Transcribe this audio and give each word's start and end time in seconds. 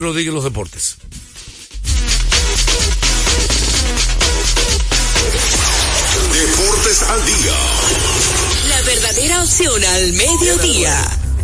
Rodríguez 0.00 0.32
los 0.32 0.44
deportes. 0.44 0.96
Deportes 6.32 7.02
al 7.02 7.26
día. 7.26 7.52
La 8.68 8.82
verdadera 8.82 9.42
opción 9.42 9.84
al 9.84 10.12
mediodía. 10.12 11.27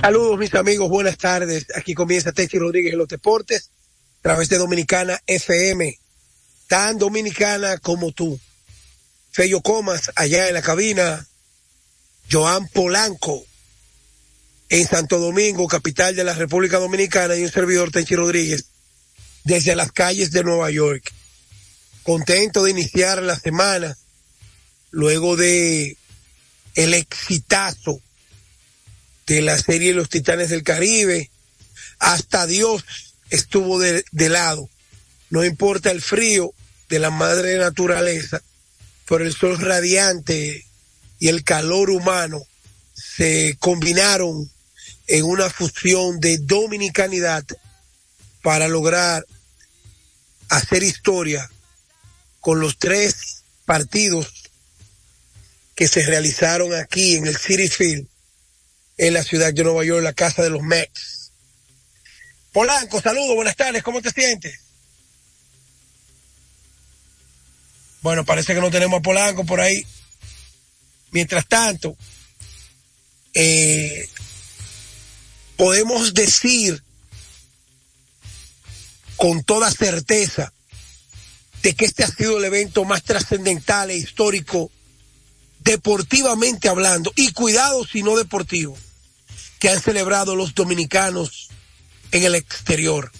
Saludos 0.00 0.38
mis 0.38 0.54
amigos, 0.54 0.88
buenas 0.88 1.18
tardes. 1.18 1.66
Aquí 1.74 1.92
comienza 1.92 2.32
Tenchi 2.32 2.58
Rodríguez 2.58 2.94
en 2.94 2.98
los 2.98 3.08
deportes, 3.08 3.70
a 4.20 4.22
través 4.22 4.48
de 4.48 4.56
Dominicana 4.56 5.20
FM, 5.26 5.98
tan 6.68 6.96
dominicana 6.96 7.76
como 7.76 8.10
tú. 8.10 8.40
Fello 9.30 9.60
Comas, 9.60 10.10
allá 10.16 10.48
en 10.48 10.54
la 10.54 10.62
cabina, 10.62 11.26
Joan 12.32 12.66
Polanco, 12.68 13.44
en 14.70 14.88
Santo 14.88 15.18
Domingo, 15.18 15.68
capital 15.68 16.16
de 16.16 16.24
la 16.24 16.32
República 16.32 16.78
Dominicana, 16.78 17.36
y 17.36 17.42
un 17.42 17.52
servidor 17.52 17.90
Tenchi 17.90 18.16
Rodríguez, 18.16 18.70
desde 19.44 19.76
las 19.76 19.92
calles 19.92 20.30
de 20.30 20.42
Nueva 20.42 20.70
York. 20.70 21.12
Contento 22.04 22.64
de 22.64 22.70
iniciar 22.70 23.22
la 23.22 23.38
semana, 23.38 23.98
luego 24.92 25.36
de 25.36 25.98
el 26.74 26.94
exitazo 26.94 28.00
de 29.34 29.42
la 29.42 29.56
serie 29.56 29.94
Los 29.94 30.08
Titanes 30.08 30.50
del 30.50 30.64
Caribe. 30.64 31.30
Hasta 32.00 32.48
Dios 32.48 32.84
estuvo 33.30 33.78
de, 33.78 34.04
lado. 34.12 34.68
No 35.30 35.44
importa 35.44 35.92
el 35.92 36.02
frío 36.02 36.52
de 36.88 36.98
la 36.98 37.10
madre 37.10 37.56
naturaleza, 37.56 38.42
por 39.06 39.22
el 39.22 39.32
sol 39.32 39.60
radiante 39.60 40.66
y 41.20 41.28
el 41.28 41.44
calor 41.44 41.90
humano 41.90 42.42
se 42.94 43.56
combinaron 43.60 44.50
en 45.06 45.24
una 45.24 45.48
fusión 45.48 46.18
de 46.18 46.38
dominicanidad 46.38 47.44
para 48.42 48.66
lograr 48.66 49.24
hacer 50.48 50.82
historia 50.82 51.48
con 52.40 52.58
los 52.58 52.78
tres 52.78 53.44
partidos 53.64 54.50
que 55.76 55.86
se 55.86 56.04
realizaron 56.04 56.74
aquí 56.74 57.14
en 57.14 57.28
el 57.28 57.36
City 57.36 57.68
Field 57.68 58.08
en 59.00 59.14
la 59.14 59.24
ciudad 59.24 59.54
de 59.54 59.64
Nueva 59.64 59.82
York, 59.82 60.02
la 60.02 60.12
casa 60.12 60.42
de 60.42 60.50
los 60.50 60.60
Mets. 60.60 61.32
Polanco, 62.52 63.00
saludos, 63.00 63.34
buenas 63.34 63.56
tardes, 63.56 63.82
¿cómo 63.82 64.02
te 64.02 64.10
sientes? 64.10 64.60
Bueno, 68.02 68.26
parece 68.26 68.54
que 68.54 68.60
no 68.60 68.70
tenemos 68.70 68.98
a 68.98 69.02
Polanco 69.02 69.46
por 69.46 69.58
ahí. 69.58 69.86
Mientras 71.12 71.46
tanto, 71.46 71.96
eh, 73.32 74.06
podemos 75.56 76.12
decir 76.12 76.82
con 79.16 79.42
toda 79.44 79.70
certeza 79.70 80.52
de 81.62 81.74
que 81.74 81.86
este 81.86 82.04
ha 82.04 82.08
sido 82.08 82.36
el 82.36 82.44
evento 82.44 82.84
más 82.84 83.02
trascendental 83.02 83.90
e 83.90 83.96
histórico 83.96 84.70
deportivamente 85.60 86.68
hablando, 86.68 87.12
y 87.16 87.32
cuidado 87.32 87.86
si 87.86 88.02
no 88.02 88.16
deportivo, 88.16 88.76
que 89.60 89.68
han 89.68 89.80
celebrado 89.80 90.34
los 90.34 90.54
dominicanos 90.54 91.50
en 92.10 92.24
el 92.24 92.34
exterior. 92.34 93.12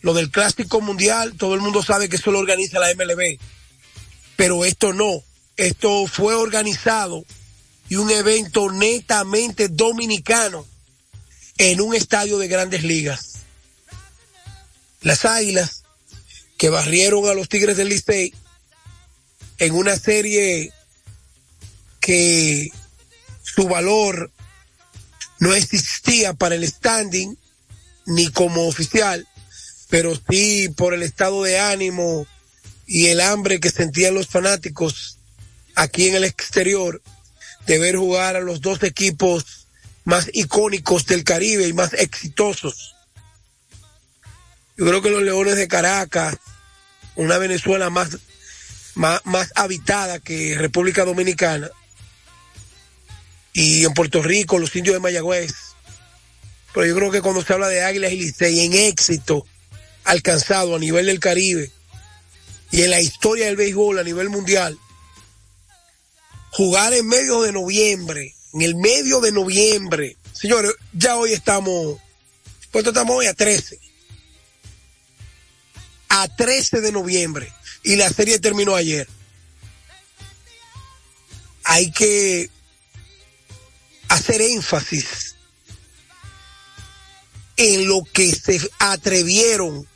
Lo 0.00 0.14
del 0.14 0.30
Clásico 0.30 0.80
Mundial, 0.80 1.34
todo 1.34 1.54
el 1.54 1.60
mundo 1.60 1.82
sabe 1.82 2.08
que 2.08 2.16
eso 2.16 2.32
lo 2.32 2.38
organiza 2.38 2.80
la 2.80 2.92
MLB, 2.94 3.38
pero 4.36 4.64
esto 4.64 4.92
no, 4.92 5.22
esto 5.56 6.06
fue 6.06 6.34
organizado 6.34 7.24
y 7.88 7.96
un 7.96 8.10
evento 8.10 8.72
netamente 8.72 9.68
dominicano 9.68 10.66
en 11.58 11.80
un 11.80 11.94
estadio 11.94 12.38
de 12.38 12.48
grandes 12.48 12.82
ligas. 12.82 13.40
Las 15.02 15.24
Águilas, 15.24 15.84
que 16.56 16.70
barrieron 16.70 17.28
a 17.28 17.34
los 17.34 17.48
Tigres 17.48 17.76
del 17.76 17.90
Licey 17.90 18.34
en 19.58 19.74
una 19.74 19.96
serie 19.96 20.72
que 22.00 22.70
su 23.42 23.68
valor 23.68 24.30
no 25.40 25.54
existía 25.54 26.34
para 26.34 26.54
el 26.54 26.66
standing 26.66 27.36
ni 28.06 28.28
como 28.30 28.66
oficial, 28.66 29.26
pero 29.88 30.18
sí 30.28 30.68
por 30.76 30.94
el 30.94 31.02
estado 31.02 31.42
de 31.42 31.58
ánimo 31.58 32.26
y 32.86 33.06
el 33.08 33.20
hambre 33.20 33.60
que 33.60 33.70
sentían 33.70 34.14
los 34.14 34.28
fanáticos 34.28 35.18
aquí 35.74 36.08
en 36.08 36.16
el 36.16 36.24
exterior 36.24 37.02
de 37.66 37.78
ver 37.78 37.96
jugar 37.96 38.36
a 38.36 38.40
los 38.40 38.60
dos 38.60 38.82
equipos 38.82 39.66
más 40.04 40.30
icónicos 40.32 41.06
del 41.06 41.22
Caribe 41.22 41.68
y 41.68 41.74
más 41.74 41.92
exitosos. 41.92 42.94
Yo 44.76 44.86
creo 44.86 45.02
que 45.02 45.10
los 45.10 45.22
Leones 45.22 45.56
de 45.56 45.68
Caracas, 45.68 46.36
una 47.14 47.36
Venezuela 47.36 47.90
más, 47.90 48.16
más, 48.94 49.20
más 49.24 49.52
habitada 49.54 50.18
que 50.18 50.56
República 50.56 51.04
Dominicana, 51.04 51.68
y 53.52 53.84
en 53.84 53.94
Puerto 53.94 54.22
Rico, 54.22 54.58
los 54.58 54.74
indios 54.76 54.94
de 54.94 55.00
Mayagüez. 55.00 55.52
Pero 56.72 56.86
yo 56.86 56.94
creo 56.94 57.10
que 57.10 57.22
cuando 57.22 57.42
se 57.42 57.52
habla 57.52 57.68
de 57.68 57.82
Águilas 57.82 58.12
y 58.12 58.16
Licey 58.16 58.60
en 58.60 58.74
éxito 58.74 59.46
alcanzado 60.04 60.76
a 60.76 60.78
nivel 60.78 61.06
del 61.06 61.20
Caribe 61.20 61.70
y 62.70 62.82
en 62.82 62.90
la 62.90 63.00
historia 63.00 63.46
del 63.46 63.56
béisbol 63.56 63.98
a 63.98 64.04
nivel 64.04 64.28
mundial, 64.28 64.78
jugar 66.50 66.92
en 66.92 67.06
medio 67.06 67.42
de 67.42 67.52
noviembre, 67.52 68.34
en 68.54 68.62
el 68.62 68.74
medio 68.74 69.20
de 69.20 69.32
noviembre, 69.32 70.16
señores, 70.32 70.72
ya 70.92 71.16
hoy 71.16 71.32
estamos, 71.32 71.98
¿cuánto 72.70 72.90
estamos 72.90 73.16
hoy? 73.16 73.26
A 73.26 73.34
13. 73.34 73.78
A 76.10 76.28
13 76.28 76.80
de 76.80 76.92
noviembre. 76.92 77.52
Y 77.82 77.96
la 77.96 78.08
serie 78.10 78.38
terminó 78.38 78.74
ayer. 78.74 79.08
Hay 81.64 81.90
que 81.90 82.50
hacer 84.08 84.40
énfasis 84.40 85.36
en 87.56 87.88
lo 87.88 88.04
que 88.04 88.32
se 88.34 88.60
atrevieron 88.78 89.86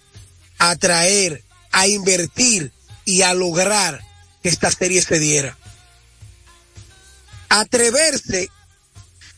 a 0.59 0.77
traer, 0.77 1.43
a 1.71 1.87
invertir 1.87 2.73
y 3.05 3.23
a 3.23 3.35
lograr 3.35 4.03
que 4.43 4.49
esta 4.49 4.71
serie 4.71 5.01
se 5.03 5.19
diera. 5.19 5.57
Atreverse, 7.49 8.49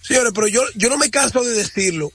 señores, 0.03 0.33
pero 0.35 0.49
yo, 0.49 0.63
yo 0.75 0.89
no 0.89 0.99
me 0.99 1.11
canso 1.11 1.43
de 1.43 1.55
decirlo. 1.55 2.13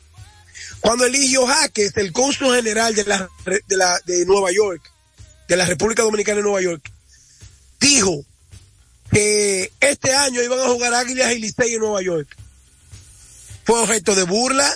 Cuando 0.80 1.06
Eligio 1.06 1.46
Jaques, 1.46 1.96
el 1.98 2.12
cónsul 2.12 2.56
general 2.56 2.96
de 2.96 3.04
la, 3.04 3.30
de 3.46 3.78
la, 3.78 4.00
de 4.06 4.26
Nueva 4.26 4.52
York, 4.52 4.82
de 5.48 5.56
la 5.56 5.66
República 5.66 6.04
Dominicana 6.04 6.38
de 6.38 6.44
Nueva 6.44 6.62
York, 6.62 6.92
dijo 7.80 8.26
que 9.12 9.72
este 9.80 10.14
año 10.14 10.42
iban 10.42 10.60
a 10.60 10.68
jugar 10.68 10.94
Águilas 10.94 11.34
y 11.34 11.40
Licey 11.40 11.74
en 11.74 11.82
Nueva 11.82 12.02
York. 12.02 12.36
Fue 13.70 13.82
objeto 13.82 14.16
de 14.16 14.24
burla, 14.24 14.68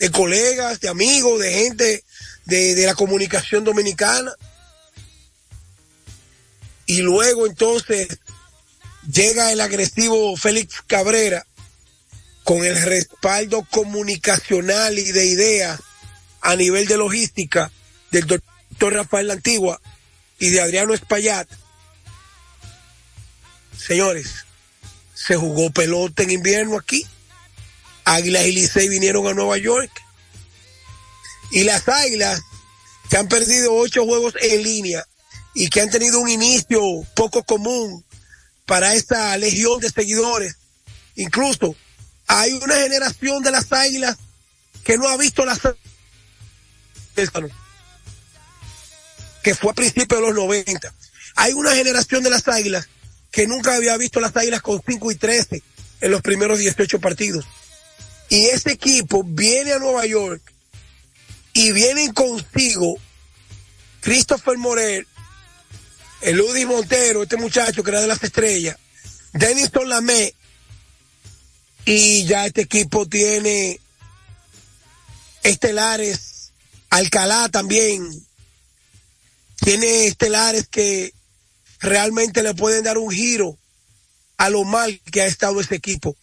de 0.00 0.10
colegas, 0.10 0.80
de 0.80 0.88
amigos, 0.88 1.38
de 1.38 1.52
gente 1.52 2.04
de, 2.46 2.74
de 2.74 2.84
la 2.84 2.96
comunicación 2.96 3.62
dominicana. 3.62 4.32
Y 6.84 7.02
luego 7.02 7.46
entonces 7.46 8.08
llega 9.08 9.52
el 9.52 9.60
agresivo 9.60 10.36
Félix 10.36 10.82
Cabrera 10.84 11.46
con 12.42 12.64
el 12.64 12.82
respaldo 12.82 13.64
comunicacional 13.70 14.98
y 14.98 15.12
de 15.12 15.26
ideas 15.26 15.80
a 16.40 16.56
nivel 16.56 16.88
de 16.88 16.96
logística 16.96 17.70
del 18.10 18.26
doctor 18.26 18.94
Rafael 18.94 19.30
Antigua 19.30 19.80
y 20.40 20.50
de 20.50 20.60
Adriano 20.60 20.92
Espaillat. 20.92 21.48
Señores, 23.78 24.44
se 25.14 25.36
jugó 25.36 25.70
pelota 25.70 26.24
en 26.24 26.32
invierno 26.32 26.76
aquí. 26.76 27.06
Águilas 28.14 28.46
y 28.46 28.52
Licey 28.52 28.88
vinieron 28.88 29.26
a 29.26 29.34
Nueva 29.34 29.58
York. 29.58 29.90
Y 31.50 31.64
las 31.64 31.88
Águilas, 31.88 32.42
que 33.10 33.16
han 33.16 33.28
perdido 33.28 33.74
ocho 33.74 34.04
juegos 34.04 34.34
en 34.40 34.62
línea 34.62 35.06
y 35.54 35.68
que 35.68 35.80
han 35.80 35.90
tenido 35.90 36.18
un 36.18 36.28
inicio 36.28 36.80
poco 37.14 37.42
común 37.42 38.04
para 38.66 38.94
esta 38.94 39.36
legión 39.36 39.80
de 39.80 39.90
seguidores. 39.90 40.56
Incluso 41.16 41.76
hay 42.26 42.52
una 42.52 42.76
generación 42.76 43.42
de 43.42 43.50
las 43.50 43.72
Águilas 43.72 44.16
que 44.84 44.96
no 44.96 45.08
ha 45.08 45.16
visto 45.16 45.44
las 45.44 45.60
que 49.42 49.54
fue 49.54 49.72
a 49.72 49.74
principios 49.74 50.20
de 50.20 50.26
los 50.26 50.34
90. 50.34 50.94
Hay 51.36 51.52
una 51.52 51.74
generación 51.74 52.22
de 52.22 52.30
las 52.30 52.48
Águilas 52.48 52.88
que 53.30 53.46
nunca 53.46 53.74
había 53.74 53.96
visto 53.96 54.20
las 54.20 54.36
Águilas 54.36 54.62
con 54.62 54.80
5 54.84 55.10
y 55.10 55.14
13 55.16 55.62
en 56.00 56.10
los 56.10 56.22
primeros 56.22 56.58
18 56.58 57.00
partidos. 57.00 57.44
Y 58.32 58.46
ese 58.46 58.72
equipo 58.72 59.22
viene 59.22 59.74
a 59.74 59.78
Nueva 59.78 60.06
York 60.06 60.40
y 61.52 61.70
vienen 61.72 62.14
consigo 62.14 62.96
Christopher 64.00 64.56
Morel, 64.56 65.06
el 66.22 66.40
Udi 66.40 66.64
Montero, 66.64 67.24
este 67.24 67.36
muchacho 67.36 67.82
que 67.82 67.90
era 67.90 68.00
de 68.00 68.06
las 68.06 68.22
estrellas, 68.22 68.78
Denison 69.34 69.86
Lamé, 69.86 70.34
y 71.84 72.24
ya 72.24 72.46
este 72.46 72.62
equipo 72.62 73.06
tiene 73.06 73.78
estelares, 75.42 76.52
Alcalá 76.88 77.50
también, 77.50 78.02
tiene 79.56 80.06
estelares 80.06 80.68
que 80.68 81.12
realmente 81.80 82.42
le 82.42 82.54
pueden 82.54 82.84
dar 82.84 82.96
un 82.96 83.10
giro 83.10 83.58
a 84.38 84.48
lo 84.48 84.64
mal 84.64 84.98
que 85.12 85.20
ha 85.20 85.26
estado 85.26 85.60
ese 85.60 85.74
equipo. 85.74 86.16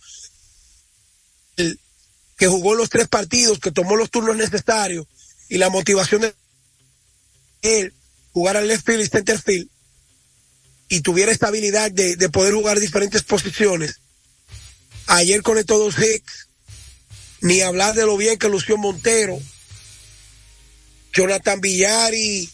Que 2.40 2.48
jugó 2.48 2.74
los 2.74 2.90
tres 2.90 3.08
partidos, 3.08 3.60
que 3.60 3.72
tomó 3.72 3.98
los 3.98 4.10
turnos 4.10 4.38
necesarios 4.38 5.06
y 5.50 5.58
la 5.58 5.70
motivación 5.70 6.22
de 6.22 6.34
él 7.62 7.94
jugar 8.32 8.56
al 8.56 8.68
left 8.68 8.86
field 8.86 9.02
y 9.02 9.08
center 9.08 9.40
field 9.40 9.70
y 10.88 11.02
tuviera 11.02 11.32
esta 11.32 11.50
habilidad 11.50 11.92
de, 11.92 12.16
de 12.16 12.30
poder 12.30 12.54
jugar 12.54 12.80
diferentes 12.80 13.24
posiciones. 13.24 14.00
Ayer 15.08 15.42
conectó 15.44 15.78
dos 15.78 15.96
hits, 16.00 16.48
ni 17.42 17.62
hablar 17.62 17.94
de 17.94 18.06
lo 18.06 18.16
bien 18.16 18.40
que 18.40 18.50
lució 18.50 18.78
Montero, 18.78 19.40
Jonathan 21.14 21.60
Villari 21.60 22.50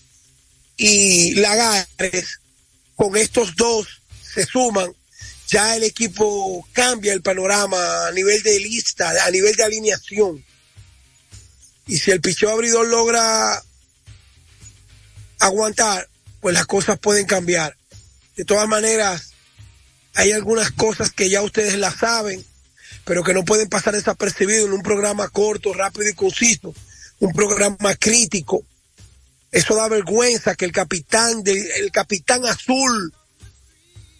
y 0.78 1.36
Lagares, 1.36 2.40
con 2.96 3.16
estos 3.16 3.56
dos 3.56 4.02
se 4.34 4.46
suman, 4.46 4.92
ya 5.48 5.76
el 5.76 5.84
equipo 5.84 6.68
cambia 6.74 7.14
el 7.14 7.22
panorama 7.22 8.08
a 8.08 8.12
nivel 8.12 8.42
de 8.44 8.60
lista, 8.60 9.14
a 9.26 9.32
nivel 9.32 9.56
de 9.56 9.64
alineación. 9.64 10.44
Y 11.88 11.98
si 11.98 12.12
el 12.12 12.22
picheo 12.22 12.50
abridor 12.50 12.88
logra 12.88 13.62
aguantar, 15.40 16.10
pues 16.42 16.54
las 16.54 16.66
cosas 16.66 17.00
pueden 17.00 17.26
cambiar. 17.26 17.78
De 18.36 18.46
todas 18.46 18.68
maneras, 18.68 19.32
hay 20.16 20.32
algunas 20.32 20.72
cosas 20.72 21.12
que 21.12 21.30
ya 21.30 21.42
ustedes 21.42 21.78
las 21.78 21.98
saben, 21.98 22.44
pero 23.04 23.24
que 23.24 23.34
no 23.34 23.46
pueden 23.46 23.70
pasar 23.70 23.94
desapercibido 23.94 24.66
en 24.66 24.74
un 24.74 24.82
programa 24.82 25.30
corto, 25.30 25.74
rápido 25.74 26.10
y 26.10 26.14
conciso, 26.14 26.74
un 27.20 27.34
programa 27.34 27.96
crítico. 27.96 28.66
Eso 29.52 29.76
da 29.76 29.88
vergüenza 29.88 30.56
que 30.56 30.66
el 30.66 30.72
capitán 30.72 31.44
de, 31.44 31.54
el 31.78 31.92
capitán 31.92 32.46
azul, 32.46 33.14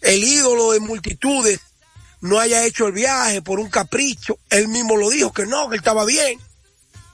el 0.06 0.22
ídolo 0.22 0.72
de 0.72 0.80
multitudes, 0.80 1.60
no 2.20 2.38
haya 2.38 2.64
hecho 2.64 2.86
el 2.86 2.92
viaje 2.92 3.42
por 3.42 3.58
un 3.58 3.68
capricho. 3.68 4.38
Él 4.50 4.68
mismo 4.68 4.96
lo 4.96 5.10
dijo 5.10 5.32
que 5.32 5.46
no, 5.46 5.68
que 5.68 5.74
él 5.74 5.80
estaba 5.80 6.04
bien. 6.04 6.38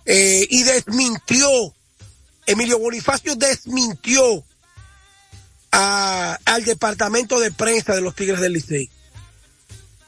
Eh, 0.05 0.47
y 0.51 0.63
desmintió, 0.63 1.49
Emilio 2.47 2.79
Bonifacio 2.79 3.35
desmintió 3.35 4.45
al 5.71 6.65
departamento 6.67 7.41
de 7.41 7.51
prensa 7.51 7.95
de 7.95 8.03
los 8.03 8.15
Tigres 8.15 8.41
del 8.41 8.53
Licey. 8.53 8.91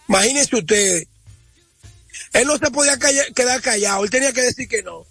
Imagínense 0.07 0.57
ustedes, 0.57 1.07
él 2.35 2.47
no 2.47 2.59
se 2.59 2.71
podía 2.71 2.99
quedar 2.99 3.63
callado, 3.63 4.05
él 4.05 4.11
tenía 4.11 4.35
que 4.35 4.43
decir 4.43 4.69
que 4.69 4.83
no, 4.83 5.07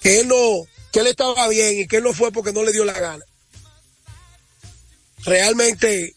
que 0.00 0.20
él 0.20 0.28
no, 0.28 0.64
que 0.92 1.00
él 1.00 1.08
estaba 1.08 1.48
bien 1.48 1.80
y 1.80 1.88
que 1.88 1.96
él 1.96 2.04
no 2.04 2.12
fue 2.12 2.30
porque 2.30 2.52
no 2.52 2.62
le 2.62 2.72
dio 2.72 2.84
la 2.84 2.92
gana. 2.92 3.24
Realmente, 5.24 6.14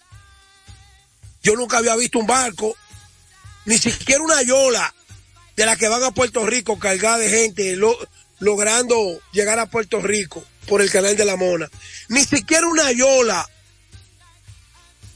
yo 1.43 1.55
nunca 1.55 1.77
había 1.77 1.95
visto 1.95 2.19
un 2.19 2.27
barco, 2.27 2.75
ni 3.65 3.77
siquiera 3.77 4.21
una 4.21 4.41
yola 4.41 4.93
de 5.55 5.65
la 5.65 5.75
que 5.75 5.88
van 5.88 6.03
a 6.03 6.11
Puerto 6.11 6.45
Rico 6.45 6.79
cargada 6.79 7.17
de 7.17 7.29
gente, 7.29 7.75
lo, 7.75 7.97
logrando 8.39 9.21
llegar 9.31 9.59
a 9.59 9.67
Puerto 9.67 10.01
Rico 10.01 10.43
por 10.67 10.81
el 10.81 10.91
canal 10.91 11.15
de 11.15 11.25
la 11.25 11.35
Mona. 11.35 11.69
Ni 12.09 12.23
siquiera 12.25 12.67
una 12.67 12.91
yola 12.91 13.47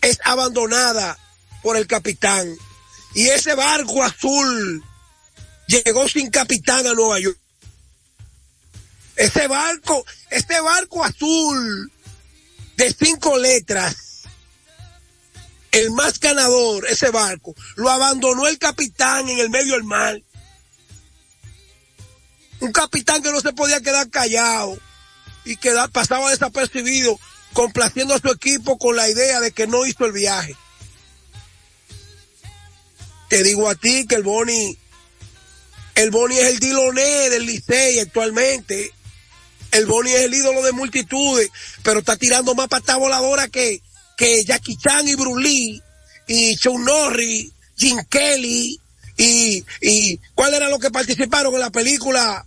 es 0.02 0.20
abandonada 0.24 1.18
por 1.64 1.78
el 1.78 1.88
capitán. 1.88 2.56
Y 3.14 3.28
ese 3.28 3.56
barco 3.56 4.04
azul 4.04 4.84
llegó 5.68 6.08
sin 6.08 6.30
capitán 6.30 6.86
a 6.86 6.94
Nueva 6.94 7.20
York. 7.20 7.38
Ese 9.16 9.48
barco, 9.48 10.06
este 10.30 10.60
barco 10.60 11.04
azul 11.04 11.92
de 12.76 12.94
cinco 12.94 13.38
letras, 13.38 14.15
el 15.76 15.92
más 15.92 16.22
ganador, 16.22 16.86
ese 16.88 17.10
barco, 17.10 17.54
lo 17.76 17.90
abandonó 17.90 18.48
el 18.48 18.58
capitán 18.58 19.28
en 19.28 19.40
el 19.40 19.50
medio 19.50 19.74
del 19.74 19.84
mar. 19.84 20.22
Un 22.62 22.72
capitán 22.72 23.22
que 23.22 23.32
no 23.32 23.42
se 23.42 23.52
podía 23.52 23.82
quedar 23.82 24.10
callado 24.10 24.78
y 25.44 25.58
que 25.58 25.74
pasaba 25.92 26.32
desapercibido, 26.32 27.20
complaciendo 27.52 28.14
a 28.14 28.20
su 28.20 28.30
equipo 28.30 28.78
con 28.78 28.96
la 28.96 29.10
idea 29.10 29.42
de 29.42 29.52
que 29.52 29.68
no 29.68 29.86
hizo 29.86 30.06
el 30.06 30.14
viaje. 30.14 30.56
Te 33.28 33.44
digo 33.44 33.70
a 33.70 33.76
ti 33.76 34.08
que 34.08 34.16
el 34.16 34.24
Boni, 34.24 34.78
el 35.96 36.10
Boni 36.10 36.38
es 36.38 36.54
el 36.54 36.60
Diloné 36.60 37.30
del 37.30 37.46
Licey 37.46 38.00
actualmente. 38.00 38.94
El 39.72 39.88
Boni 39.88 40.12
es 40.12 40.22
el 40.22 40.34
ídolo 40.34 40.64
de 40.64 40.72
multitudes, 40.72 41.50
pero 41.84 42.00
está 42.00 42.16
tirando 42.16 42.56
más 42.56 42.70
patas 42.70 42.98
voladora 42.98 43.50
que, 43.50 43.82
que 44.18 44.44
Jackie 44.44 44.78
Chan 44.78 45.08
y 45.08 45.16
Bruce 45.16 45.82
y 46.28 46.56
Sean 46.56 46.84
Norris, 46.84 47.52
Jim 47.78 47.98
Kelly 48.10 48.80
y, 49.18 49.66
y 49.82 50.20
cuál 50.34 50.54
era 50.54 50.70
lo 50.70 50.80
que 50.80 50.92
participaron 50.92 51.54
en 51.54 51.60
la 51.60 51.70
película 51.70 52.46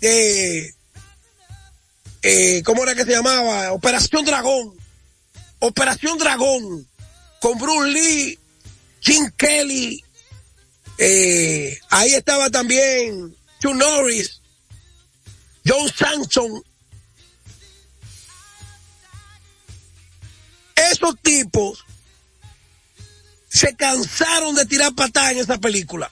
de 0.00 0.74
eh, 2.22 2.62
¿cómo 2.64 2.82
era 2.82 2.94
que 2.94 3.04
se 3.04 3.12
llamaba? 3.12 3.72
Operación 3.72 4.24
Dragón. 4.24 4.74
Operación 5.60 6.18
Dragón. 6.18 6.86
Con 7.40 7.58
Bruce 7.58 7.90
Lee, 7.90 8.38
Jim 9.00 9.30
Kelly. 9.36 10.04
Eh, 10.98 11.78
ahí 11.90 12.14
estaba 12.14 12.50
también 12.50 13.36
Chuck 13.60 13.74
Norris, 13.74 14.40
John 15.64 15.88
Sanson. 15.88 16.62
Esos 20.78 21.20
tipos 21.20 21.84
se 23.48 23.74
cansaron 23.74 24.54
de 24.54 24.64
tirar 24.66 24.94
patadas 24.94 25.32
en 25.32 25.38
esa 25.38 25.58
película. 25.58 26.10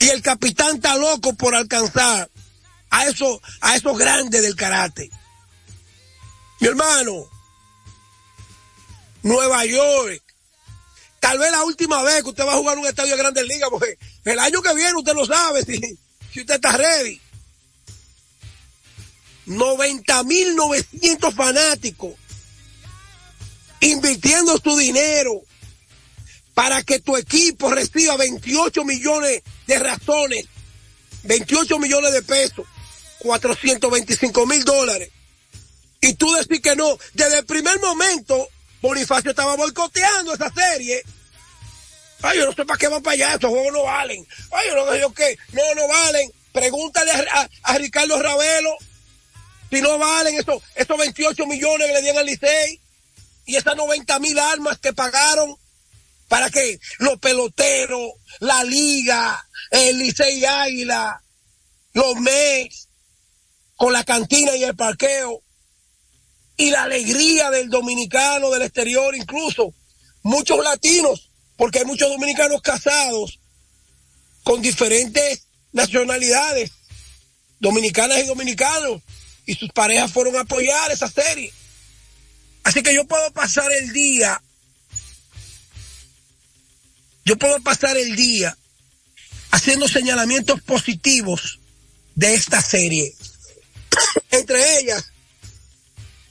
Y 0.00 0.08
el 0.08 0.22
capitán 0.22 0.76
está 0.76 0.96
loco 0.96 1.34
por 1.34 1.54
alcanzar 1.54 2.28
a 2.90 3.06
esos, 3.06 3.38
a 3.60 3.78
grandes 3.78 4.42
del 4.42 4.56
karate. 4.56 5.08
Mi 6.60 6.66
hermano, 6.68 7.28
Nueva 9.22 9.64
York, 9.66 10.22
tal 11.20 11.38
vez 11.38 11.52
la 11.52 11.62
última 11.62 12.02
vez 12.02 12.22
que 12.22 12.30
usted 12.30 12.44
va 12.44 12.54
a 12.54 12.58
jugar 12.58 12.76
un 12.78 12.86
estadio 12.86 13.12
de 13.12 13.22
Grandes 13.22 13.46
Ligas, 13.46 13.70
porque 13.70 13.98
el 14.24 14.38
año 14.38 14.62
que 14.62 14.74
viene 14.74 14.94
usted 14.94 15.14
lo 15.14 15.26
sabe 15.26 15.64
si, 15.64 15.80
si 16.32 16.40
usted 16.40 16.56
está 16.56 16.76
ready. 16.76 17.20
90.900 19.46 21.34
fanáticos 21.34 22.14
invirtiendo 23.84 24.58
su 24.58 24.76
dinero 24.76 25.42
para 26.54 26.82
que 26.82 27.00
tu 27.00 27.16
equipo 27.16 27.70
reciba 27.70 28.16
28 28.16 28.84
millones 28.84 29.42
de 29.66 29.78
razones, 29.78 30.46
28 31.24 31.78
millones 31.78 32.12
de 32.12 32.22
pesos, 32.22 32.66
425 33.18 34.46
mil 34.46 34.64
dólares. 34.64 35.10
Y 36.00 36.14
tú 36.14 36.32
decís 36.34 36.60
que 36.60 36.76
no. 36.76 36.98
Desde 37.14 37.38
el 37.38 37.46
primer 37.46 37.80
momento, 37.80 38.48
Bonifacio 38.82 39.30
estaba 39.30 39.56
boicoteando 39.56 40.34
esa 40.34 40.52
serie. 40.52 41.02
Ay, 42.22 42.38
yo 42.38 42.46
no 42.46 42.52
sé 42.52 42.64
para 42.64 42.78
qué 42.78 42.88
van 42.88 43.02
para 43.02 43.14
allá, 43.14 43.34
estos 43.34 43.50
juegos 43.50 43.72
no 43.72 43.82
valen. 43.84 44.26
Ay, 44.52 44.68
yo 44.68 44.76
no 44.76 44.92
sé 44.92 45.00
yo 45.00 45.12
qué. 45.12 45.36
No, 45.52 45.62
no 45.74 45.88
valen. 45.88 46.30
Pregúntale 46.52 47.10
a, 47.10 47.78
Ricardo 47.78 48.20
Ravelo 48.20 48.76
si 49.70 49.80
no 49.80 49.98
valen 49.98 50.38
esos, 50.38 50.62
esos 50.76 50.96
28 50.96 51.46
millones 51.46 51.88
que 51.88 51.94
le 51.94 52.02
dieron 52.02 52.20
al 52.20 52.26
Licey 52.26 52.80
y 53.46 53.56
esas 53.56 53.76
90 53.76 54.18
mil 54.20 54.38
armas 54.38 54.78
que 54.78 54.92
pagaron 54.92 55.56
para 56.28 56.50
que 56.50 56.78
los 56.98 57.18
peloteros, 57.18 58.12
la 58.40 58.64
liga, 58.64 59.46
el 59.70 59.98
Licey 59.98 60.44
Águila, 60.44 61.22
los 61.92 62.16
MES, 62.16 62.88
con 63.76 63.92
la 63.92 64.04
cantina 64.04 64.56
y 64.56 64.64
el 64.64 64.74
parqueo, 64.74 65.42
y 66.56 66.70
la 66.70 66.84
alegría 66.84 67.50
del 67.50 67.68
dominicano 67.68 68.50
del 68.50 68.62
exterior, 68.62 69.14
incluso 69.14 69.74
muchos 70.22 70.62
latinos, 70.64 71.30
porque 71.56 71.80
hay 71.80 71.84
muchos 71.84 72.08
dominicanos 72.08 72.62
casados 72.62 73.40
con 74.44 74.62
diferentes 74.62 75.46
nacionalidades, 75.72 76.70
dominicanas 77.58 78.18
y 78.18 78.26
dominicanos, 78.26 79.02
y 79.46 79.54
sus 79.54 79.70
parejas 79.70 80.12
fueron 80.12 80.36
a 80.36 80.40
apoyar 80.40 80.90
esa 80.90 81.10
serie. 81.10 81.52
Así 82.64 82.82
que 82.82 82.94
yo 82.94 83.06
puedo 83.06 83.30
pasar 83.32 83.70
el 83.72 83.92
día, 83.92 84.42
yo 87.24 87.36
puedo 87.36 87.60
pasar 87.60 87.96
el 87.96 88.16
día 88.16 88.56
haciendo 89.50 89.86
señalamientos 89.86 90.60
positivos 90.62 91.60
de 92.14 92.34
esta 92.34 92.60
serie. 92.60 93.14
Entre 94.30 94.80
ellas, 94.80 95.04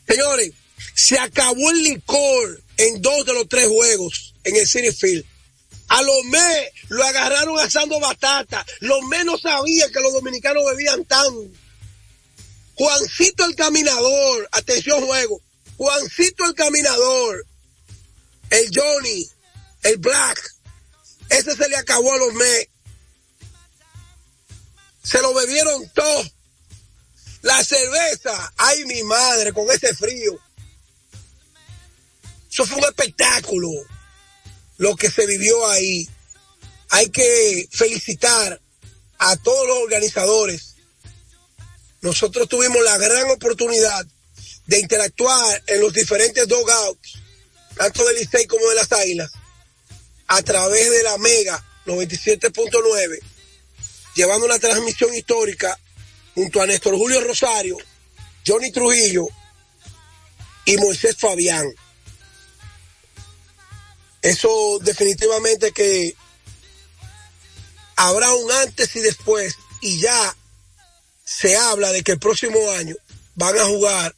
señores, 0.07 0.51
se 0.95 1.17
acabó 1.17 1.69
el 1.69 1.83
licor 1.83 2.61
en 2.77 3.01
dos 3.01 3.25
de 3.25 3.33
los 3.33 3.47
tres 3.47 3.67
juegos 3.67 4.33
en 4.43 4.55
el 4.55 4.67
City 4.67 4.91
Field. 4.91 5.25
A 5.89 6.01
los 6.01 6.25
mes 6.25 6.69
lo 6.89 7.03
agarraron 7.03 7.59
asando 7.59 7.99
batata. 7.99 8.65
Los 8.79 9.01
menos 9.03 9.41
sabían 9.41 9.91
que 9.91 9.99
los 9.99 10.13
dominicanos 10.13 10.63
bebían 10.71 11.05
tan. 11.05 11.25
Juancito 12.75 13.45
el 13.45 13.55
caminador, 13.55 14.49
atención 14.51 15.05
juego. 15.05 15.41
Juancito 15.83 16.45
el 16.45 16.53
caminador, 16.53 17.45
el 18.51 18.69
Johnny, 18.73 19.29
el 19.81 19.97
Black, 19.97 20.39
ese 21.27 21.57
se 21.57 21.67
le 21.67 21.75
acabó 21.75 22.13
a 22.13 22.17
los 22.19 22.33
mes. 22.35 22.69
Se 25.03 25.21
lo 25.21 25.33
bebieron 25.33 25.89
todo. 25.89 26.23
La 27.41 27.61
cerveza, 27.65 28.53
ay 28.55 28.85
mi 28.85 29.03
madre, 29.03 29.51
con 29.51 29.69
ese 29.71 29.93
frío. 29.93 30.39
Eso 32.49 32.65
fue 32.65 32.77
un 32.77 32.85
espectáculo 32.85 33.67
lo 34.77 34.95
que 34.95 35.11
se 35.11 35.27
vivió 35.27 35.67
ahí. 35.69 36.07
Hay 36.91 37.09
que 37.09 37.67
felicitar 37.71 38.61
a 39.17 39.35
todos 39.35 39.67
los 39.67 39.77
organizadores. 39.79 40.75
Nosotros 41.99 42.47
tuvimos 42.47 42.81
la 42.85 42.97
gran 42.97 43.29
oportunidad 43.31 44.07
de 44.65 44.79
interactuar 44.79 45.63
en 45.67 45.81
los 45.81 45.93
diferentes 45.93 46.47
dogouts, 46.47 47.19
tanto 47.75 48.05
del 48.05 48.17
Licey 48.17 48.47
como 48.47 48.67
de 48.69 48.75
las 48.75 48.91
Águilas, 48.91 49.31
a 50.27 50.41
través 50.41 50.89
de 50.89 51.03
la 51.03 51.17
Mega 51.17 51.63
97.9, 51.85 53.19
llevando 54.15 54.45
una 54.45 54.59
transmisión 54.59 55.13
histórica 55.13 55.77
junto 56.33 56.61
a 56.61 56.67
Néstor 56.67 56.95
Julio 56.95 57.21
Rosario, 57.21 57.77
Johnny 58.45 58.71
Trujillo 58.71 59.27
y 60.65 60.77
Moisés 60.77 61.17
Fabián. 61.17 61.67
Eso 64.21 64.79
definitivamente 64.81 65.73
que 65.73 66.15
habrá 67.95 68.33
un 68.33 68.51
antes 68.51 68.95
y 68.95 69.01
después 69.01 69.55
y 69.81 69.99
ya 69.99 70.35
se 71.25 71.57
habla 71.57 71.91
de 71.91 72.03
que 72.03 72.13
el 72.13 72.19
próximo 72.19 72.71
año 72.71 72.95
van 73.35 73.57
a 73.57 73.65
jugar 73.65 74.15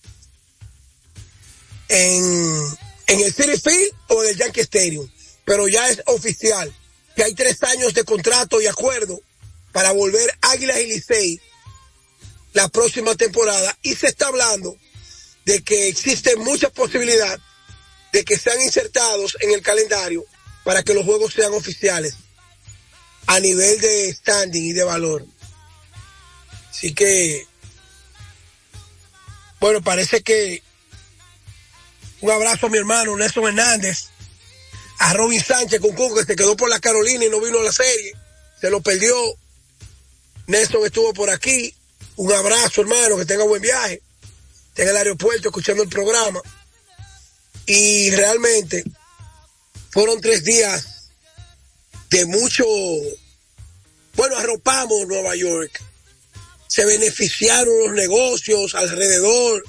en, 1.89 2.77
en 3.07 3.19
el 3.19 3.33
City 3.33 3.57
Field 3.57 3.91
o 4.09 4.23
en 4.23 4.29
el 4.29 4.37
Yankee 4.37 4.61
Stadium. 4.61 5.09
Pero 5.45 5.67
ya 5.67 5.89
es 5.89 6.01
oficial 6.07 6.73
que 7.15 7.23
hay 7.23 7.33
tres 7.33 7.61
años 7.63 7.93
de 7.93 8.03
contrato 8.03 8.61
y 8.61 8.67
acuerdo 8.67 9.21
para 9.71 9.91
volver 9.91 10.29
Águilas 10.41 10.79
y 10.79 10.87
Licey 10.87 11.41
la 12.53 12.69
próxima 12.69 13.15
temporada 13.15 13.77
y 13.81 13.95
se 13.95 14.07
está 14.07 14.27
hablando 14.27 14.77
de 15.45 15.61
que 15.63 15.89
existe 15.89 16.35
mucha 16.37 16.69
posibilidad 16.69 17.39
de 18.11 18.23
que 18.23 18.37
sean 18.37 18.61
insertados 18.61 19.37
en 19.41 19.51
el 19.51 19.61
calendario 19.61 20.25
para 20.63 20.81
que 20.83 20.93
los 20.93 21.05
juegos 21.05 21.33
sean 21.33 21.53
oficiales 21.53 22.15
a 23.27 23.39
nivel 23.39 23.79
de 23.81 24.13
standing 24.13 24.63
y 24.63 24.73
de 24.73 24.83
valor. 24.83 25.25
Así 26.69 26.93
que, 26.93 27.45
bueno, 29.59 29.81
parece 29.81 30.21
que 30.21 30.63
un 32.21 32.31
abrazo 32.31 32.67
a 32.67 32.69
mi 32.69 32.77
hermano 32.77 33.15
Nelson 33.15 33.45
Hernández, 33.45 34.09
a 34.99 35.13
Robin 35.13 35.43
Sánchez 35.43 35.79
con 35.79 35.91
Cuco, 35.91 36.15
que 36.15 36.25
se 36.25 36.35
quedó 36.35 36.55
por 36.55 36.69
la 36.69 36.79
Carolina 36.79 37.25
y 37.25 37.29
no 37.29 37.41
vino 37.41 37.59
a 37.59 37.63
la 37.63 37.71
serie, 37.71 38.13
se 38.59 38.69
lo 38.69 38.81
perdió. 38.81 39.15
Nelson 40.47 40.85
estuvo 40.85 41.13
por 41.13 41.29
aquí. 41.29 41.75
Un 42.17 42.31
abrazo, 42.31 42.81
hermano, 42.81 43.17
que 43.17 43.25
tenga 43.25 43.43
buen 43.43 43.61
viaje. 43.61 44.01
Está 44.69 44.83
en 44.83 44.89
el 44.89 44.97
aeropuerto 44.97 45.49
escuchando 45.49 45.83
el 45.83 45.89
programa. 45.89 46.41
Y 47.65 48.11
realmente 48.11 48.83
fueron 49.89 50.21
tres 50.21 50.43
días 50.43 51.09
de 52.09 52.25
mucho, 52.25 52.65
bueno, 54.13 54.37
arropamos 54.37 55.07
Nueva 55.07 55.35
York. 55.35 55.81
Se 56.67 56.85
beneficiaron 56.85 57.77
los 57.79 57.93
negocios 57.93 58.75
alrededor. 58.75 59.63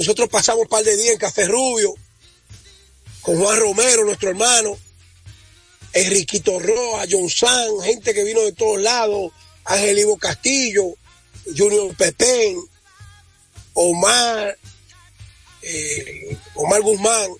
Nosotros 0.00 0.30
pasamos 0.30 0.62
un 0.62 0.68
par 0.68 0.82
de 0.82 0.96
días 0.96 1.12
en 1.12 1.18
Café 1.18 1.44
Rubio 1.44 1.94
con 3.20 3.38
Juan 3.38 3.60
Romero, 3.60 4.02
nuestro 4.02 4.30
hermano, 4.30 4.78
Enriquito 5.92 6.58
Roa, 6.58 7.04
John 7.06 7.28
San, 7.28 7.68
gente 7.82 8.14
que 8.14 8.24
vino 8.24 8.40
de 8.40 8.52
todos 8.52 8.80
lados, 8.80 9.30
Ángel 9.66 9.98
Ivo 9.98 10.16
Castillo, 10.16 10.94
Junior 11.54 11.94
Pepén, 11.96 12.64
Omar, 13.74 14.56
eh, 15.60 16.34
Omar 16.54 16.80
Guzmán, 16.80 17.32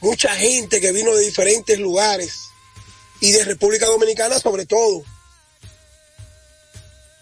mucha 0.00 0.34
gente 0.34 0.80
que 0.80 0.90
vino 0.90 1.14
de 1.14 1.24
diferentes 1.24 1.78
lugares 1.78 2.40
y 3.20 3.30
de 3.30 3.44
República 3.44 3.86
Dominicana 3.86 4.40
sobre 4.40 4.66
todo. 4.66 5.04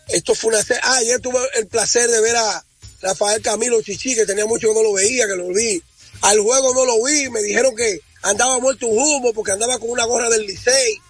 Esto 0.06 0.34
fue 0.34 0.54
una... 0.54 0.64
Ah, 0.82 0.96
ayer 0.96 1.20
tuve 1.20 1.40
el 1.56 1.66
placer 1.66 2.08
de 2.08 2.22
ver 2.22 2.36
a 2.36 2.64
Rafael 3.00 3.40
Camilo 3.42 3.80
Chichi, 3.82 4.14
que 4.14 4.26
tenía 4.26 4.46
mucho 4.46 4.68
que 4.68 4.74
no 4.74 4.82
lo 4.82 4.92
veía, 4.92 5.26
que 5.26 5.36
lo 5.36 5.48
vi. 5.48 5.82
Al 6.22 6.40
juego 6.40 6.74
no 6.74 6.84
lo 6.84 7.04
vi, 7.04 7.30
me 7.30 7.42
dijeron 7.42 7.76
que 7.76 8.00
andaba 8.22 8.58
muerto 8.58 8.86
un 8.86 8.98
humo 8.98 9.32
porque 9.32 9.52
andaba 9.52 9.78
con 9.78 9.90
una 9.90 10.04
gorra 10.04 10.28
del 10.28 10.46
Licey. 10.46 11.00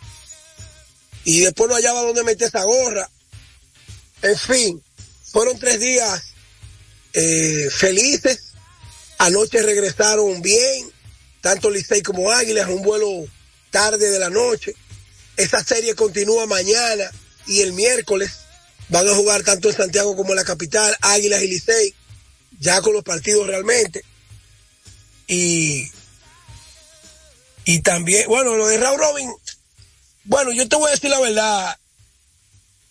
Y 1.25 1.41
después 1.41 1.69
no 1.69 1.77
hallaba 1.77 2.03
dónde 2.03 2.25
meter 2.25 2.49
esa 2.49 2.65
gorra. 2.65 3.11
En 4.23 4.37
fin, 4.37 4.83
fueron 5.33 5.59
tres 5.59 5.81
días 5.81 6.23
eh, 7.13 7.69
felices 7.71 8.49
Anoche 9.19 9.63
regresaron 9.63 10.41
bien, 10.43 10.93
tanto 11.41 11.71
Licey 11.71 12.03
como 12.03 12.31
Águilas, 12.31 12.69
un 12.69 12.83
vuelo 12.83 13.27
tarde 13.71 14.11
de 14.11 14.19
la 14.19 14.31
noche. 14.31 14.75
Esa 15.37 15.63
serie 15.63 15.97
continúa 15.97 16.47
mañana 16.47 17.11
y 17.47 17.63
el 17.63 17.73
miércoles. 17.73 18.31
Van 18.89 19.07
a 19.07 19.15
jugar 19.15 19.43
tanto 19.43 19.69
en 19.69 19.77
Santiago 19.77 20.17
como 20.17 20.31
en 20.31 20.37
la 20.37 20.45
capital, 20.45 20.97
Águilas 21.01 21.43
y 21.43 21.49
Licey, 21.49 21.95
ya 22.59 22.81
con 22.81 22.95
los 22.95 23.05
partidos 23.05 23.47
realmente. 23.47 24.03
Y, 25.27 25.91
y 27.65 27.81
también, 27.81 28.27
bueno, 28.29 28.57
lo 28.57 28.67
de 28.67 28.79
Raúl 28.79 28.99
Robin, 28.99 29.31
bueno, 30.25 30.53
yo 30.53 30.69
te 30.69 30.77
voy 30.77 30.89
a 30.89 30.93
decir 30.93 31.11
la 31.11 31.21
verdad. 31.21 31.79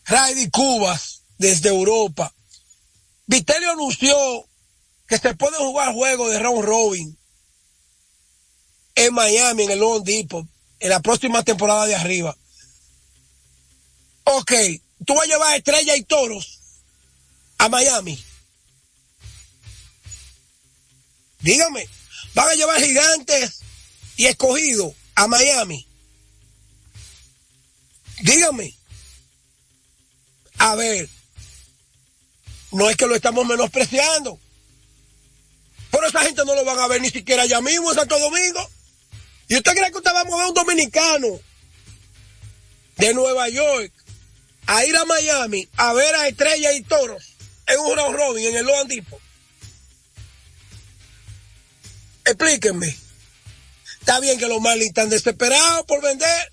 Raidy 0.05 0.49
Cubas, 0.49 1.21
desde 1.37 1.69
Europa. 1.69 2.33
Vitelio 3.25 3.71
anunció 3.71 4.15
que 5.07 5.17
se 5.17 5.35
puede 5.35 5.57
jugar 5.57 5.93
juego 5.93 6.29
de 6.29 6.39
round 6.39 6.63
robin 6.63 7.17
en 8.95 9.13
Miami, 9.13 9.63
en 9.63 9.71
el 9.71 9.79
Lone 9.79 10.03
Depot, 10.03 10.45
en 10.79 10.89
la 10.89 11.01
próxima 11.01 11.43
temporada 11.43 11.85
de 11.85 11.95
arriba. 11.95 12.35
Ok, 14.23 14.51
tú 15.05 15.13
vas 15.13 15.23
a 15.23 15.27
llevar 15.27 15.55
estrella 15.55 15.95
y 15.95 16.03
toros 16.03 16.59
a 17.57 17.69
Miami. 17.69 18.23
Dígame, 21.39 21.87
van 22.33 22.49
a 22.49 22.55
llevar 22.55 22.81
gigantes 22.81 23.59
y 24.15 24.25
escogido 24.25 24.93
a 25.15 25.27
Miami. 25.27 25.87
Dígame. 28.21 28.75
A 30.57 30.75
ver, 30.75 31.07
no 32.71 32.89
es 32.89 32.97
que 32.97 33.05
lo 33.05 33.15
estamos 33.15 33.45
menospreciando. 33.45 34.39
Pero 35.91 36.07
esa 36.07 36.21
gente 36.21 36.43
no 36.45 36.55
lo 36.55 36.65
van 36.65 36.79
a 36.79 36.87
ver 36.87 37.01
ni 37.01 37.09
siquiera 37.09 37.43
allá 37.43 37.61
mismo 37.61 37.91
en 37.91 37.97
Santo 37.97 38.19
Domingo. 38.19 38.69
¿Y 39.47 39.55
usted 39.55 39.71
cree 39.71 39.91
que 39.91 39.97
usted 39.97 40.13
va 40.13 40.21
a 40.21 40.25
mover 40.25 40.47
un 40.47 40.53
dominicano 40.53 41.39
de 42.97 43.13
Nueva 43.13 43.47
York 43.49 43.93
a 44.67 44.85
ir 44.85 44.95
a 44.95 45.05
Miami 45.05 45.67
a 45.77 45.93
ver 45.93 46.13
a 46.15 46.27
Estrella 46.27 46.73
y 46.73 46.81
Toros 46.81 47.35
en 47.65 47.79
un 47.79 47.95
round 47.95 48.15
robin 48.15 48.45
en 48.47 48.55
el 48.57 48.65
Loan 48.65 48.87
Depot? 48.87 49.19
Explíquenme. 52.25 52.95
Está 53.99 54.19
bien 54.19 54.37
que 54.37 54.47
los 54.47 54.61
Marlins 54.61 54.89
están 54.89 55.09
desesperados 55.09 55.85
por 55.85 56.01
vender, 56.01 56.51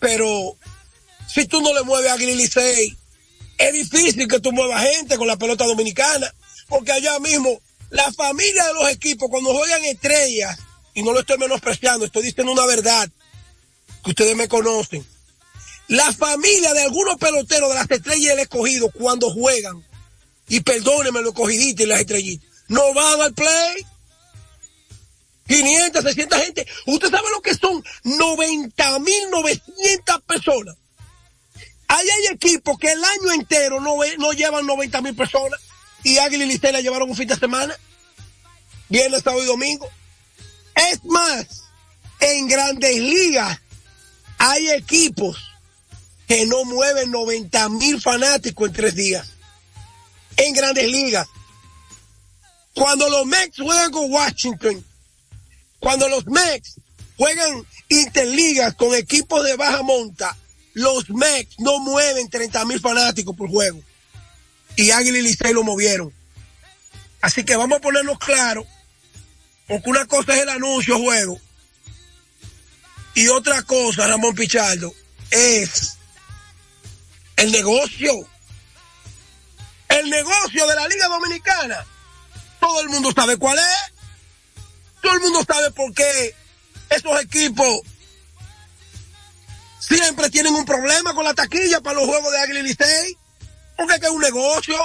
pero 0.00 0.56
si 1.28 1.46
tú 1.46 1.60
no 1.60 1.74
le 1.74 1.82
mueves 1.82 2.10
a 2.10 2.16
Licey, 2.16 2.96
es 3.58 3.72
difícil 3.72 4.28
que 4.28 4.40
tú 4.40 4.52
muevas 4.52 4.82
gente 4.82 5.16
con 5.16 5.26
la 5.26 5.36
pelota 5.36 5.64
dominicana, 5.66 6.32
porque 6.68 6.92
allá 6.92 7.18
mismo 7.20 7.60
la 7.90 8.12
familia 8.12 8.66
de 8.66 8.74
los 8.74 8.90
equipos 8.90 9.28
cuando 9.30 9.54
juegan 9.54 9.84
estrellas, 9.84 10.58
y 10.94 11.02
no 11.02 11.12
lo 11.12 11.20
estoy 11.20 11.38
menospreciando, 11.38 12.06
estoy 12.06 12.22
diciendo 12.22 12.52
una 12.52 12.66
verdad 12.66 13.08
que 14.04 14.10
ustedes 14.10 14.34
me 14.34 14.48
conocen. 14.48 15.06
La 15.88 16.12
familia 16.12 16.74
de 16.74 16.82
algunos 16.82 17.16
peloteros 17.16 17.68
de 17.68 17.74
las 17.74 17.90
estrellas 17.90 18.30
del 18.30 18.40
escogido 18.40 18.90
cuando 18.90 19.30
juegan, 19.30 19.84
y 20.48 20.60
perdónenme 20.60 21.20
los 21.20 21.32
escogiditos 21.32 21.86
y 21.86 21.88
las 21.88 22.00
estrellitas, 22.00 22.48
no 22.68 22.92
van 22.94 23.20
al 23.20 23.34
play 23.34 23.86
500, 25.46 26.02
600 26.02 26.40
gente. 26.40 26.66
Usted 26.86 27.10
sabe 27.10 27.30
lo 27.30 27.40
que 27.40 27.54
son 27.54 27.84
90 28.04 28.98
mil 28.98 29.30
900 29.30 30.22
personas. 30.22 30.76
Ahí 31.88 32.06
hay 32.08 32.34
equipos 32.34 32.78
que 32.78 32.90
el 32.90 33.04
año 33.04 33.32
entero 33.32 33.80
no, 33.80 33.96
no 34.18 34.32
llevan 34.32 34.66
90 34.66 35.00
mil 35.02 35.14
personas 35.14 35.60
y 36.02 36.18
Águila 36.18 36.44
y 36.44 36.48
Licey 36.48 36.82
llevaron 36.82 37.08
un 37.08 37.16
fin 37.16 37.28
de 37.28 37.36
semana. 37.36 37.76
Viernes, 38.88 39.22
sábado 39.22 39.42
y 39.42 39.46
domingo. 39.46 39.88
Es 40.90 41.04
más, 41.04 41.64
en 42.20 42.48
grandes 42.48 42.96
ligas 42.96 43.60
hay 44.38 44.70
equipos 44.70 45.38
que 46.26 46.46
no 46.46 46.64
mueven 46.64 47.10
90 47.10 47.68
mil 47.70 48.00
fanáticos 48.00 48.68
en 48.68 48.74
tres 48.74 48.94
días. 48.94 49.28
En 50.36 50.52
grandes 50.52 50.88
ligas. 50.88 51.26
Cuando 52.74 53.08
los 53.08 53.24
Mets 53.26 53.58
juegan 53.58 53.90
con 53.90 54.12
Washington, 54.12 54.84
cuando 55.78 56.08
los 56.08 56.26
Mex 56.26 56.74
juegan 57.16 57.66
interligas 57.88 58.74
con 58.74 58.94
equipos 58.94 59.44
de 59.44 59.56
baja 59.56 59.82
monta, 59.82 60.36
los 60.74 61.08
Mex 61.08 61.58
no 61.58 61.78
mueven 61.78 62.28
30 62.28 62.64
mil 62.66 62.80
fanáticos 62.80 63.34
por 63.34 63.48
juego. 63.48 63.80
Y 64.76 64.90
Águila 64.90 65.18
y 65.18 65.22
Licey 65.22 65.54
lo 65.54 65.64
movieron. 65.64 66.12
Así 67.22 67.44
que 67.44 67.56
vamos 67.56 67.78
a 67.78 67.80
ponernos 67.80 68.18
claro, 68.18 68.66
porque 69.66 69.88
una 69.88 70.06
cosa 70.06 70.36
es 70.36 70.42
el 70.42 70.50
anuncio 70.50 70.98
juego 70.98 71.40
y 73.16 73.28
otra 73.28 73.62
cosa, 73.62 74.06
Ramón 74.06 74.34
Pichardo, 74.34 74.94
es 75.30 75.95
el 77.36 77.52
negocio. 77.52 78.12
El 79.88 80.10
negocio 80.10 80.66
de 80.66 80.74
la 80.74 80.88
Liga 80.88 81.06
Dominicana. 81.08 81.86
Todo 82.60 82.80
el 82.80 82.88
mundo 82.88 83.12
sabe 83.14 83.36
cuál 83.36 83.58
es. 83.58 84.62
Todo 85.00 85.14
el 85.14 85.20
mundo 85.20 85.44
sabe 85.46 85.70
por 85.70 85.92
qué 85.94 86.34
esos 86.90 87.20
equipos 87.22 87.80
siempre 89.78 90.30
tienen 90.30 90.54
un 90.54 90.64
problema 90.64 91.14
con 91.14 91.24
la 91.24 91.34
taquilla 91.34 91.80
para 91.80 91.96
los 91.96 92.06
juegos 92.06 92.32
de 92.32 92.38
Águila 92.38 92.60
y. 92.60 93.16
Porque 93.76 94.06
es 94.06 94.10
un 94.10 94.20
negocio. 94.20 94.76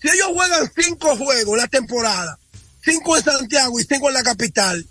Si 0.00 0.08
ellos 0.08 0.28
juegan 0.32 0.72
cinco 0.74 1.16
juegos 1.16 1.58
la 1.58 1.66
temporada, 1.66 2.38
cinco 2.82 3.16
en 3.16 3.24
Santiago 3.24 3.78
y 3.80 3.84
cinco 3.84 4.08
en 4.08 4.14
la 4.14 4.22
capital, 4.22 4.86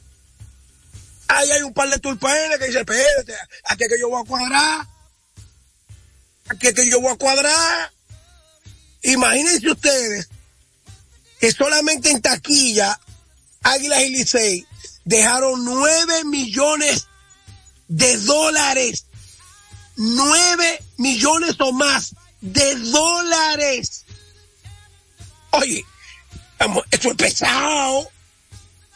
ahí 1.27 1.51
hay 1.51 1.61
un 1.61 1.73
par 1.73 1.89
de 1.89 1.99
tulpanes 1.99 2.59
que 2.59 2.67
dicen, 2.67 2.81
espérate, 2.81 3.33
aquí 3.63 3.85
que 3.87 3.99
yo 3.99 4.09
voy 4.09 4.21
a 4.21 4.27
cuadrar. 4.27 4.94
Aquí 6.47 6.67
es 6.67 6.73
que 6.73 6.89
yo 6.89 7.01
voy 7.01 7.13
a 7.13 7.17
cuadrar. 7.17 7.91
Imagínense 9.01 9.69
ustedes 9.71 10.29
que 11.39 11.51
solamente 11.51 12.09
en 12.09 12.21
taquilla, 12.21 12.99
Águilas 13.63 14.01
y 14.01 14.09
Licey 14.09 14.67
dejaron 15.05 15.63
nueve 15.65 16.23
millones 16.25 17.07
de 17.87 18.17
dólares. 18.17 19.05
Nueve 19.97 20.83
millones 20.97 21.55
o 21.59 21.71
más 21.71 22.15
de 22.41 22.75
dólares. 22.75 24.05
Oye, 25.51 25.85
esto 26.91 27.11
es 27.11 27.15
pesado. 27.15 28.09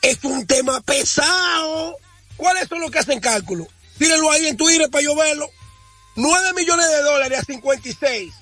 es 0.02 0.24
un 0.24 0.46
tema 0.46 0.82
pesado. 0.82 1.98
¿Cuáles 2.38 2.68
son 2.68 2.82
los 2.82 2.92
que 2.92 3.00
hacen 3.00 3.20
cálculo? 3.20 3.68
Tírenlo 3.98 4.32
ahí 4.32 4.48
en 4.48 4.58
Twitter 4.58 4.90
para 4.90 5.04
yo 5.04 5.16
verlo. 5.16 5.50
9 6.16 6.54
millones 6.54 6.88
de 6.88 7.02
dólares 7.02 7.40
a 7.40 7.44
56. 7.44 8.34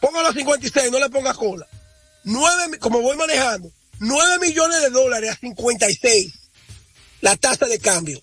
Póngalo 0.00 0.28
a 0.28 0.32
56, 0.32 0.90
no 0.90 0.98
le 0.98 1.08
ponga 1.10 1.34
cola. 1.34 1.66
9, 2.24 2.78
como 2.78 3.00
voy 3.00 3.16
manejando, 3.16 3.70
9 3.98 4.38
millones 4.38 4.80
de 4.82 4.90
dólares 4.90 5.30
a 5.30 5.36
56 5.36 6.42
la 7.22 7.36
tasa 7.36 7.66
de 7.66 7.78
cambio. 7.78 8.20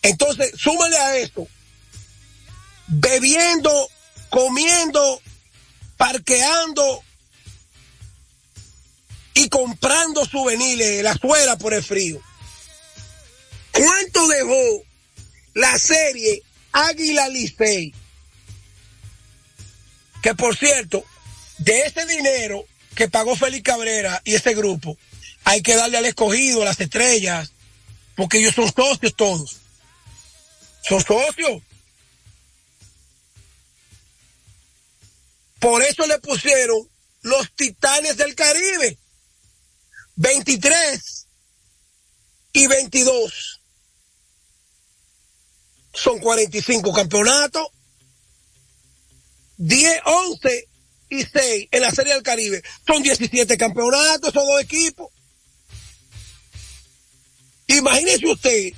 Entonces, 0.00 0.52
súmale 0.56 0.96
a 0.96 1.16
esto, 1.16 1.46
bebiendo, 2.86 3.88
comiendo, 4.30 5.20
parqueando 5.96 7.02
y 9.34 9.48
comprando 9.48 10.24
souvenirs, 10.24 11.02
la 11.02 11.14
suela 11.14 11.56
por 11.56 11.74
el 11.74 11.82
frío. 11.82 12.20
¿Cuánto 13.72 14.28
dejó 14.28 14.84
la 15.54 15.78
serie 15.78 16.42
Águila 16.72 17.28
Licey? 17.28 17.94
Que 20.22 20.34
por 20.34 20.56
cierto, 20.56 21.04
de 21.58 21.82
ese 21.82 22.06
dinero 22.06 22.64
que 22.94 23.08
pagó 23.08 23.36
Félix 23.36 23.64
Cabrera 23.64 24.20
y 24.24 24.34
ese 24.34 24.54
grupo, 24.54 24.96
hay 25.44 25.62
que 25.62 25.76
darle 25.76 25.98
al 25.98 26.06
escogido, 26.06 26.62
a 26.62 26.66
las 26.66 26.80
estrellas, 26.80 27.52
porque 28.14 28.38
ellos 28.38 28.54
son 28.54 28.72
socios 28.72 29.14
todos. 29.16 29.56
Son 30.82 31.02
socios. 31.02 31.62
Por 35.58 35.82
eso 35.82 36.06
le 36.06 36.18
pusieron 36.18 36.88
los 37.22 37.50
titanes 37.52 38.16
del 38.16 38.34
Caribe. 38.34 38.98
23 40.16 41.26
y 42.52 42.66
22. 42.66 43.53
Son 45.94 46.18
45 46.18 46.92
campeonatos. 46.92 47.68
10, 49.56 50.00
11 50.04 50.68
y 51.10 51.22
6 51.22 51.68
en 51.70 51.80
la 51.80 51.90
Serie 51.90 52.14
del 52.14 52.22
Caribe. 52.22 52.62
Son 52.86 53.02
17 53.02 53.56
campeonatos, 53.56 54.30
esos 54.30 54.46
dos 54.46 54.60
equipos. 54.60 55.10
Imagínese 57.66 58.26
usted 58.26 58.72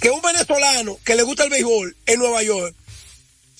que 0.00 0.10
un 0.10 0.20
venezolano 0.20 0.98
que 1.04 1.16
le 1.16 1.22
gusta 1.22 1.44
el 1.44 1.50
béisbol 1.50 1.96
en 2.06 2.18
Nueva 2.18 2.42
York 2.42 2.74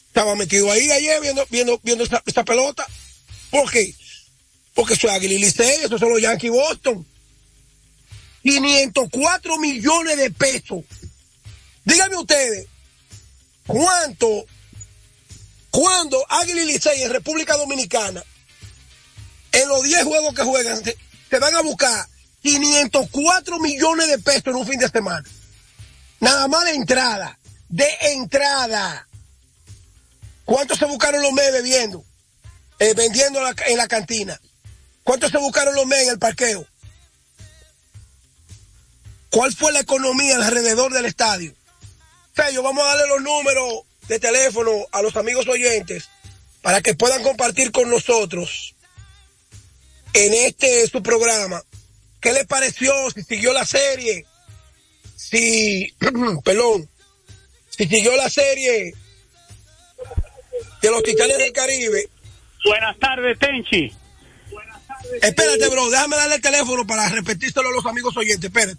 estaba 0.07 0.35
metido 0.35 0.71
ahí 0.71 0.91
ayer 0.91 1.21
viendo, 1.21 1.47
viendo, 1.51 1.81
viendo 1.83 2.05
esta, 2.05 2.45
pelota. 2.45 2.87
¿Por 3.51 3.71
qué? 3.71 3.95
Porque 4.75 4.97
soy 4.97 5.11
Águila 5.11 5.35
y 5.35 5.39
Licey, 5.39 5.85
esos 5.85 6.01
son 6.01 6.11
los 6.11 6.21
Yankees 6.21 6.51
Boston. 6.51 7.07
504 8.43 9.59
millones 9.59 10.17
de 10.17 10.31
pesos. 10.31 10.85
Díganme 11.89 12.19
ustedes, 12.19 12.67
¿cuánto, 13.67 14.45
cuando 15.71 16.23
Águila 16.29 16.61
y 16.61 16.67
Licey 16.67 17.03
en 17.03 17.11
República 17.11 17.57
Dominicana, 17.57 18.23
en 19.53 19.69
los 19.71 19.83
10 19.85 20.05
juegos 20.05 20.35
que 20.35 20.43
juegan, 20.43 20.83
se 20.85 21.39
van 21.39 21.57
a 21.57 21.63
buscar 21.63 22.07
504 22.43 23.59
millones 23.61 24.07
de 24.09 24.19
pesos 24.19 24.49
en 24.49 24.57
un 24.57 24.67
fin 24.67 24.79
de 24.79 24.91
semana. 24.91 25.27
Nada 26.21 26.47
más 26.47 26.67
de 26.67 26.73
entrada. 26.73 27.39
De 27.71 27.89
entrada. 28.13 29.09
¿Cuántos 30.45 30.77
se 30.79 30.85
buscaron 30.85 31.23
los 31.23 31.33
meses 31.33 31.55
bebiendo? 31.55 32.05
Eh, 32.81 32.93
vendiendo 32.93 33.41
en 33.67 33.77
la 33.79 33.89
cantina. 33.89 34.39
¿Cuántos 35.05 35.31
se 35.31 35.39
buscaron 35.39 35.75
los 35.75 35.87
meses 35.87 36.09
en 36.09 36.13
el 36.13 36.19
parqueo? 36.19 36.67
¿Cuál 39.31 39.55
fue 39.55 39.73
la 39.73 39.81
economía 39.81 40.37
alrededor 40.37 40.93
del 40.93 41.07
estadio? 41.07 41.58
Vamos 42.63 42.85
a 42.85 42.89
darle 42.89 43.09
los 43.09 43.23
números 43.23 43.83
de 44.09 44.19
teléfono 44.19 44.71
a 44.93 45.03
los 45.03 45.17
amigos 45.17 45.47
oyentes 45.49 46.09
para 46.63 46.81
que 46.81 46.95
puedan 46.95 47.23
compartir 47.23 47.71
con 47.73 47.91
nosotros 47.91 48.75
en 50.15 50.33
este 50.35 50.87
su 50.89 51.03
programa 51.03 51.63
¿Qué 52.21 52.33
le 52.33 52.45
pareció? 52.45 52.93
Si 53.11 53.23
siguió 53.23 53.53
la 53.53 53.65
serie. 53.65 54.27
Si, 55.17 55.95
perdón, 56.45 56.89
si 57.71 57.87
siguió 57.87 58.17
la 58.17 58.29
serie 58.29 58.95
de 60.83 60.91
los 60.91 61.03
Titanes 61.03 61.39
del 61.39 61.53
Caribe. 61.53 62.09
Buenas 62.65 62.99
tardes, 62.99 63.39
Tenchi. 63.39 63.93
Espérate, 65.23 65.69
bro, 65.69 65.89
déjame 65.91 66.17
darle 66.17 66.37
el 66.37 66.41
teléfono 66.41 66.87
para 66.87 67.09
repetírselo 67.09 67.69
a 67.69 67.73
los 67.73 67.87
amigos 67.87 68.17
oyentes. 68.17 68.45
Espérate. 68.45 68.79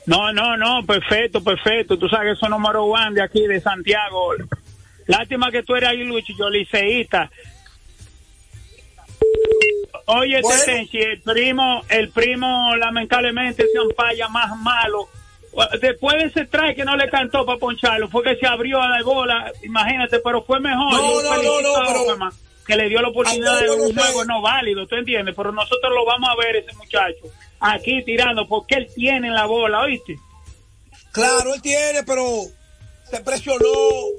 No, 0.06 0.32
no, 0.32 0.56
no, 0.56 0.86
perfecto, 0.86 1.44
perfecto. 1.44 2.00
Tú 2.00 2.08
sabes 2.08 2.34
que 2.34 2.40
soy 2.40 2.50
número 2.50 2.86
one 2.86 3.14
de 3.14 3.22
aquí, 3.22 3.46
de 3.46 3.60
Santiago. 3.60 4.36
Lástima 5.08 5.52
que 5.52 5.64
tú 5.64 5.76
eres 5.76 5.90
ahí, 5.90 6.06
Luis, 6.06 6.24
yo 6.38 6.50
liceísta. 6.50 7.30
Oye, 10.12 10.41
Bueno. 10.41 10.63
El 10.98 11.22
primo, 11.22 11.84
el 11.88 12.10
primo 12.10 12.76
lamentablemente 12.78 13.63
se 13.72 13.78
ampalla 13.78 14.28
más 14.30 14.58
malo. 14.58 15.08
Después 15.80 16.15
de 16.17 16.24
ese 16.30 16.45
try 16.45 16.74
que 16.76 16.84
no 16.84 16.95
le 16.95 17.10
cantó 17.10 17.45
para 17.45 17.60
poncharlo, 17.60 18.10
fue 18.10 18.24
que 18.24 18.36
se 18.38 18.48
abrió 18.48 18.82
a 18.82 18.88
la 18.89 19.04
bola, 19.04 19.52
imagínate, 19.62 20.19
pero 20.19 20.43
fue 20.43 20.60
mejor. 20.60 20.93
No, 20.93 21.22
no, 21.22 21.43
no, 21.43 21.62
no, 21.62 21.74
pero- 21.86 22.30
que 22.65 22.76
le 22.76 22.89
dio 22.89 23.02
la 23.02 23.10
oportunidad 23.10 23.60
de 23.60 23.69
un 23.72 23.93
juego 23.95 24.26
no. 24.26 24.36
no 24.36 24.41
válido, 24.41 24.88
¿tú 24.88 24.95
entiendes? 24.95 25.36
Pero 25.36 25.52
nosotros 25.52 25.91
lo 25.93 26.06
vamos 26.06 26.30
a 26.30 26.36
ver 26.36 26.56
ese 26.56 26.74
muchacho 26.76 27.26
aquí 27.60 28.04
tirando 28.04 28.48
porque 28.48 28.76
él 28.76 28.88
tiene 28.95 29.30
la 29.30 29.45
bola, 29.45 29.82
¿oíste? 29.82 30.17
Claro, 31.12 31.54
él 31.54 31.62
tiene, 31.62 32.04
pero 32.04 32.43
se 33.10 33.19
presionó 33.22 33.67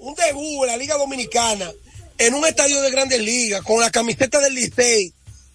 un 0.00 0.14
debut 0.14 0.64
en 0.64 0.66
la 0.66 0.76
Liga 0.76 0.96
Dominicana 0.96 1.70
en 2.18 2.34
un 2.34 2.44
estadio 2.44 2.80
de 2.82 2.90
Grandes 2.90 3.20
Ligas 3.20 3.62
con 3.62 3.80
la 3.80 3.90
camiseta 3.90 4.40
del 4.40 4.54
Licey 4.54 5.12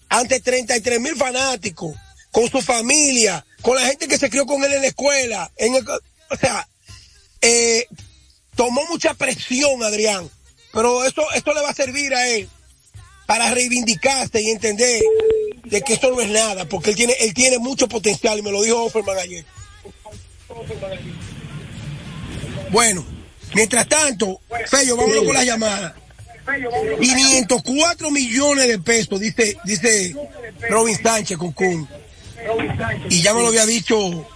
ante 0.08 0.40
33 0.40 1.00
mil 1.00 1.16
fanáticos, 1.16 1.94
con 2.30 2.48
su 2.50 2.60
familia, 2.62 3.44
con 3.62 3.76
la 3.76 3.86
gente 3.86 4.08
que 4.08 4.18
se 4.18 4.30
crió 4.30 4.46
con 4.46 4.62
él 4.64 4.72
en 4.72 4.82
la 4.82 4.88
escuela. 4.88 5.50
En 5.56 5.74
el- 5.74 5.88
o 5.88 6.36
sea, 6.40 6.68
eh, 7.40 7.86
tomó 8.54 8.84
mucha 8.86 9.14
presión, 9.14 9.82
Adrián, 9.82 10.28
pero 10.72 11.04
eso, 11.04 11.22
esto 11.34 11.54
le 11.54 11.62
va 11.62 11.70
a 11.70 11.74
servir 11.74 12.14
a 12.14 12.28
él 12.28 12.48
para 13.26 13.50
reivindicarse 13.52 14.40
y 14.40 14.50
entender 14.50 15.02
de 15.64 15.82
que 15.82 15.94
esto 15.94 16.10
no 16.10 16.20
es 16.20 16.28
nada, 16.28 16.64
porque 16.66 16.90
él 16.90 16.96
tiene, 16.96 17.14
él 17.20 17.34
tiene 17.34 17.58
mucho 17.58 17.88
potencial 17.88 18.38
y 18.38 18.42
me 18.42 18.52
lo 18.52 18.62
dijo 18.62 18.84
Offerman 18.84 19.18
ayer. 19.18 19.44
Bueno, 22.70 23.04
mientras 23.54 23.88
tanto, 23.88 24.40
Fello, 24.68 24.96
vámonos 24.96 25.24
con 25.24 25.34
las 25.34 25.44
llamadas. 25.44 25.94
504 27.00 28.10
millones 28.10 28.68
de 28.68 28.78
pesos, 28.78 29.20
dice, 29.20 29.56
dice 29.64 30.14
Robin 30.68 30.96
Sánchez 31.00 31.36
con 31.38 31.52
Kun. 31.52 31.88
Y 33.10 33.22
ya 33.22 33.34
me 33.34 33.40
lo 33.40 33.48
había 33.48 33.66
dicho 33.66 34.28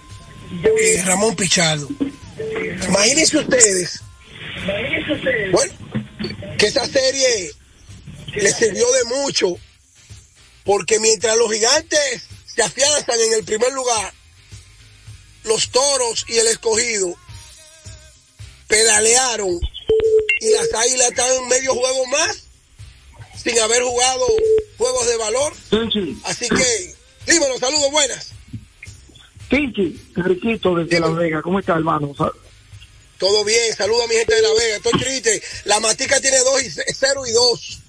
eh, 0.79 1.01
Ramón 1.05 1.35
Pichardo. 1.35 1.87
Imagínense 2.87 3.37
ustedes, 3.37 4.01
bueno, 5.51 5.73
que 6.57 6.67
esa 6.67 6.85
serie 6.85 7.51
le 8.33 8.51
sirvió 8.51 8.91
de 8.91 9.03
mucho, 9.05 9.57
porque 10.63 10.99
mientras 10.99 11.37
los 11.37 11.51
gigantes 11.51 12.23
se 12.45 12.63
afianzan 12.63 13.19
en 13.19 13.33
el 13.33 13.43
primer 13.43 13.71
lugar, 13.73 14.13
los 15.43 15.69
toros 15.69 16.25
y 16.27 16.37
el 16.37 16.47
escogido 16.47 17.15
pedalearon 18.67 19.59
y 20.41 20.49
las 20.51 20.73
águilas 20.73 21.09
están 21.09 21.47
medio 21.47 21.73
juego 21.73 22.05
más 22.07 22.43
sin 23.41 23.57
haber 23.59 23.81
jugado 23.83 24.25
juegos 24.77 25.07
de 25.07 25.17
valor. 25.17 25.53
Así 26.25 26.49
que, 26.49 26.95
dímelo, 27.31 27.57
saludos, 27.59 27.91
buenas. 27.91 28.31
Pinchi, 29.49 29.99
Riquito 30.15 30.75
desde. 30.75 30.99
La 30.99 31.07
Vega, 31.09 31.41
¿cómo 31.41 31.59
está 31.59 31.73
hermano? 31.73 32.13
Todo 33.17 33.43
bien, 33.43 33.75
saludos 33.75 34.05
a 34.05 34.07
mi 34.07 34.15
gente 34.15 34.35
de 34.35 34.41
La 34.41 34.53
Vega. 34.53 34.75
Estoy 34.77 34.99
triste. 34.99 35.41
La 35.65 35.79
Matica 35.79 36.19
tiene 36.21 36.39
2 36.39 36.63
y 36.63 36.69
0 36.93 37.25
y 37.27 37.31
2. 37.31 37.79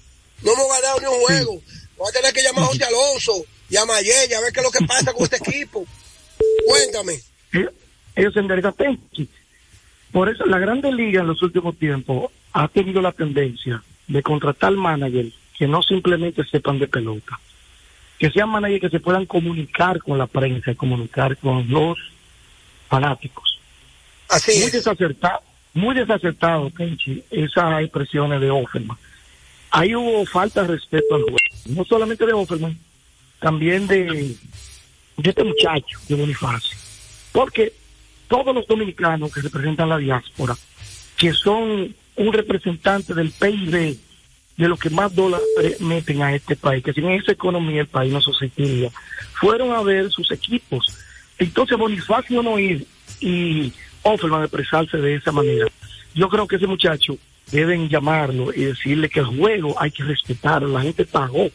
No 0.43 0.53
hemos 0.53 0.67
ganado 0.69 0.99
ni 0.99 1.05
un 1.07 1.21
juego. 1.21 1.61
Voy 1.97 2.09
a 2.09 2.11
tener 2.11 2.33
que 2.33 2.43
llamar 2.43 2.65
a 2.65 2.67
José 2.67 2.83
Alonso 2.83 3.45
y 3.69 3.77
a 3.77 3.85
Mayella 3.85 4.37
a 4.37 4.41
ver 4.41 4.51
qué 4.53 4.59
es 4.59 4.63
lo 4.65 4.71
que 4.71 4.85
pasa 4.85 5.13
con 5.13 5.23
este 5.23 5.37
equipo. 5.37 5.85
Cuéntame. 6.67 7.21
Ellos- 7.53 7.73
Ellos 8.15 8.33
se 8.33 8.39
enderezan 8.41 8.73
Pinchi. 8.73 9.29
Por 10.11 10.29
eso 10.29 10.45
la 10.45 10.59
Grande 10.59 10.91
Liga 10.91 11.21
en 11.21 11.27
los 11.27 11.41
últimos 11.41 11.79
tiempos 11.79 12.31
ha 12.53 12.67
tenido 12.67 13.01
la 13.01 13.11
tendencia 13.11 13.83
de 14.07 14.21
contratar 14.21 14.71
managers 14.73 15.33
que 15.57 15.67
no 15.67 15.81
simplemente 15.81 16.43
sepan 16.45 16.79
de 16.79 16.87
pelota, 16.87 17.39
que 18.19 18.29
sean 18.31 18.49
managers 18.49 18.81
que 18.81 18.89
se 18.89 18.99
puedan 18.99 19.25
comunicar 19.25 19.99
con 19.99 20.17
la 20.17 20.27
prensa, 20.27 20.75
comunicar 20.75 21.37
con 21.37 21.67
los 21.69 21.97
fanáticos. 22.87 23.59
Así 24.29 24.51
muy 24.51 24.63
es. 24.67 24.71
desacertado, 24.73 25.41
muy 25.73 25.95
desacertado, 25.95 26.71
Kenchi, 26.71 27.23
esas 27.31 27.81
expresiones 27.81 28.39
de 28.39 28.49
Offerman. 28.51 28.97
Ahí 29.71 29.95
hubo 29.95 30.25
falta 30.25 30.61
de 30.61 30.67
respeto 30.69 31.15
al 31.15 31.23
juego, 31.23 31.37
no 31.65 31.83
solamente 31.85 32.25
de 32.25 32.33
Offerman, 32.33 32.77
también 33.39 33.87
de, 33.87 34.35
de 35.17 35.29
este 35.29 35.43
muchacho, 35.43 35.99
de 36.07 36.15
Bonifacio. 36.15 36.77
Porque 37.31 37.73
todos 38.27 38.53
los 38.53 38.67
dominicanos 38.67 39.33
que 39.33 39.41
representan 39.41 39.89
la 39.89 39.97
diáspora, 39.97 40.55
que 41.17 41.33
son 41.33 41.95
un 42.15 42.31
representante 42.33 43.13
del 43.13 43.31
PIB, 43.31 43.97
de 44.57 44.67
los 44.67 44.79
que 44.79 44.89
más 44.89 45.13
dólares 45.15 45.79
meten 45.79 46.21
a 46.21 46.35
este 46.35 46.55
país, 46.55 46.83
que 46.83 46.93
sin 46.93 47.09
esa 47.09 47.31
economía 47.31 47.81
el 47.81 47.87
país 47.87 48.13
no 48.13 48.21
subsistiría, 48.21 48.91
fueron 49.39 49.71
a 49.71 49.81
ver 49.81 50.11
sus 50.11 50.31
equipos. 50.31 50.85
Entonces 51.39 51.77
Bonifacio 51.77 52.43
no 52.43 52.59
ir 52.59 52.85
y 53.19 53.73
Offerman 54.03 54.43
expresarse 54.43 54.97
de 54.97 55.15
esa 55.15 55.31
manera. 55.31 55.65
Yo 56.13 56.29
creo 56.29 56.47
que 56.47 56.57
ese 56.57 56.67
muchacho 56.67 57.17
deben 57.51 57.89
llamarlo 57.89 58.53
y 58.53 58.65
decirle 58.65 59.09
que 59.09 59.21
el 59.21 59.25
juego 59.25 59.75
hay 59.81 59.89
que 59.91 60.03
respetarlo. 60.03 60.67
La 60.67 60.81
gente 60.81 61.05
pagó 61.05 61.49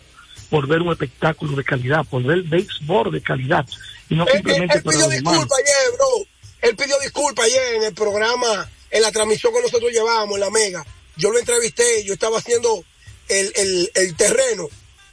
por 0.51 0.67
ver 0.67 0.83
un 0.83 0.91
espectáculo 0.91 1.55
de 1.57 1.63
calidad, 1.65 2.05
por 2.09 2.23
ver 2.25 2.43
béisbol 2.43 3.13
de 3.13 3.21
calidad 3.21 3.67
y 4.09 4.15
no 4.17 4.25
Él, 4.25 4.29
él- 4.31 4.37
simplemente 4.39 4.79
él 4.79 4.83
para 4.83 4.97
pidió 4.97 5.09
demás. 5.09 5.33
disculpas 5.35 5.59
ayer, 5.59 5.95
bro. 5.97 6.27
Él 6.63 6.77
pidió 6.77 6.99
disculpas 7.01 7.45
ayer 7.47 7.75
en 7.77 7.83
el 7.85 7.95
programa, 7.95 8.69
en 8.91 9.03
la 9.03 9.13
transmisión 9.13 9.53
que 9.53 9.63
nosotros 9.63 9.93
llevábamos 9.93 10.35
en 10.37 10.41
la 10.41 10.51
Mega. 10.51 10.87
Yo 11.17 11.31
lo 11.31 11.39
entrevisté, 11.39 12.05
yo 12.05 12.15
estaba 12.15 12.39
haciendo 12.39 12.85
el, 13.29 13.53
el, 13.57 13.91
el 13.95 14.17
terreno 14.17 14.69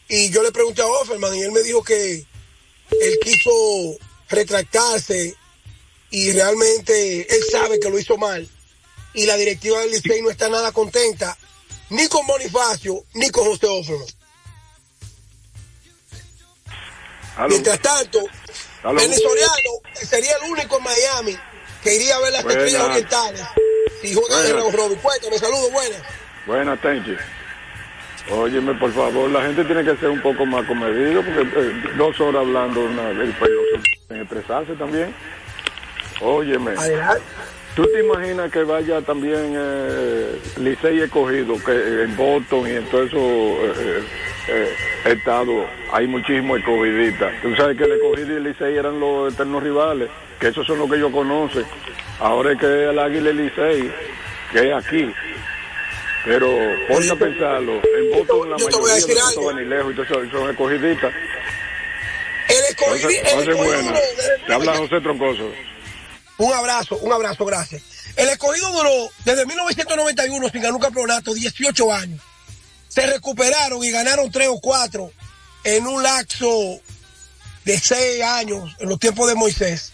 y 0.07 0.29
yo 0.29 0.43
le 0.43 0.51
pregunté 0.51 0.81
a 0.81 0.87
Offerman 0.87 1.35
y 1.35 1.41
él 1.41 1.51
me 1.51 1.63
dijo 1.63 1.83
que 1.83 2.25
él 3.01 3.19
quiso 3.21 3.51
retractarse 4.29 5.35
y 6.11 6.31
realmente 6.31 7.35
él 7.35 7.43
sabe 7.51 7.79
que 7.79 7.89
lo 7.89 7.99
hizo 7.99 8.17
mal 8.17 8.47
y 9.13 9.25
la 9.25 9.37
directiva 9.37 9.79
del 9.79 9.91
Licey 9.91 10.21
no 10.21 10.29
está 10.29 10.49
nada 10.49 10.71
contenta 10.71 11.37
ni 11.89 12.07
con 12.07 12.25
Bonifacio 12.27 13.03
ni 13.13 13.29
con 13.29 13.45
José 13.45 13.67
Offerman. 13.67 14.07
Mientras 17.49 17.81
tanto, 17.81 18.19
Soriano 18.81 19.71
sería 20.09 20.37
el 20.37 20.51
único 20.51 20.77
en 20.77 20.83
Miami 20.83 21.37
que 21.85 21.95
iría 21.95 22.15
a 22.15 22.19
ver 22.19 22.31
las 22.33 22.45
estrellas 22.45 22.83
orientales. 22.83 23.43
Si 24.01 24.13
juega 24.13 24.41
de. 24.41 24.53
Raúl 24.53 24.73
Robin. 24.73 24.97
Cuéntame, 24.97 25.37
saludos, 25.37 25.71
buenas. 25.71 26.01
Buenas, 26.47 26.81
Tenchi. 26.81 27.15
Óyeme, 28.31 28.73
por 28.73 28.91
favor, 28.91 29.29
la 29.29 29.43
gente 29.43 29.63
tiene 29.65 29.83
que 29.83 29.95
ser 29.97 30.09
un 30.09 30.19
poco 30.19 30.47
más 30.47 30.65
comedido, 30.65 31.21
porque 31.23 31.41
eh, 31.41 31.73
dos 31.95 32.19
horas 32.19 32.41
hablando, 32.41 32.81
una, 32.81 33.11
el 33.11 33.35
en 34.09 34.17
expresarse 34.21 34.73
también. 34.73 35.13
Óyeme, 36.21 36.71
Adelante. 36.71 37.21
¿tú 37.75 37.83
te 37.93 37.99
imaginas 37.99 38.51
que 38.51 38.63
vaya 38.63 39.01
también 39.01 39.53
eh, 39.55 40.39
Licey 40.57 41.01
escogido, 41.01 41.55
que 41.63 41.71
eh, 41.71 42.03
en 42.05 42.17
Boston 42.17 42.67
y 42.67 42.71
en 42.71 42.85
todo 42.85 43.03
eso 43.03 43.17
eh, 43.19 44.03
eh, 44.47 44.75
estados 45.05 45.65
hay 45.91 46.07
muchísimos 46.07 46.59
escogidistas? 46.59 47.31
Tú 47.43 47.55
sabes 47.55 47.77
que 47.77 47.83
el 47.83 47.91
escogido 47.91 48.33
y 48.33 48.37
el 48.37 48.43
Licey 48.43 48.75
eran 48.75 48.99
los 48.99 49.33
eternos 49.33 49.61
rivales, 49.61 50.09
que 50.39 50.47
esos 50.47 50.65
son 50.67 50.79
los 50.79 50.89
que 50.89 50.97
ellos 50.97 51.11
conocen. 51.11 51.65
Ahora 52.19 52.53
es 52.53 52.59
que 52.59 52.65
el 52.65 52.97
Águila 52.99 53.29
y 53.29 53.31
el 53.31 53.37
Licey, 53.45 53.93
que 54.51 54.69
es 54.69 54.73
aquí. 54.85 55.13
Pero 56.25 56.47
ponte 56.87 57.11
a 57.11 57.15
pensarlo, 57.15 57.73
en 57.75 58.11
Boston 58.11 58.49
la 58.49 58.57
yo 58.57 58.67
mayoría 58.81 59.27
algo. 59.27 59.43
son 59.43 59.55
ni 59.57 59.65
lejos, 59.65 59.91
entonces 59.91 60.31
son, 60.31 60.49
escogidistas. 60.49 61.13
El 62.47 62.63
escogido, 62.69 63.09
el 63.09 63.49
escogido 63.49 63.91
de- 63.91 64.01
te 64.47 64.53
habla 64.53 64.75
José 64.77 65.01
Troncoso. 65.01 65.51
Un 66.37 66.53
abrazo, 66.53 66.97
un 66.97 67.11
abrazo, 67.13 67.45
gracias. 67.45 67.81
el 68.17 68.29
escogido 68.29 68.71
duró 68.71 69.09
desde 69.23 69.45
1991 69.45 70.49
sin 70.49 70.61
ganar 70.61 70.73
un 70.75 70.81
campeonato, 70.81 71.33
18 71.33 71.93
años. 71.93 72.21
Se 72.87 73.05
recuperaron 73.05 73.83
y 73.83 73.91
ganaron 73.91 74.31
3 74.31 74.47
o 74.49 74.59
4 74.59 75.11
en 75.65 75.85
un 75.85 76.01
lapso 76.01 76.79
de 77.65 77.77
6 77.79 78.23
años, 78.23 78.75
en 78.79 78.89
los 78.89 78.99
tiempos 78.99 79.27
de 79.27 79.35
Moisés. 79.35 79.93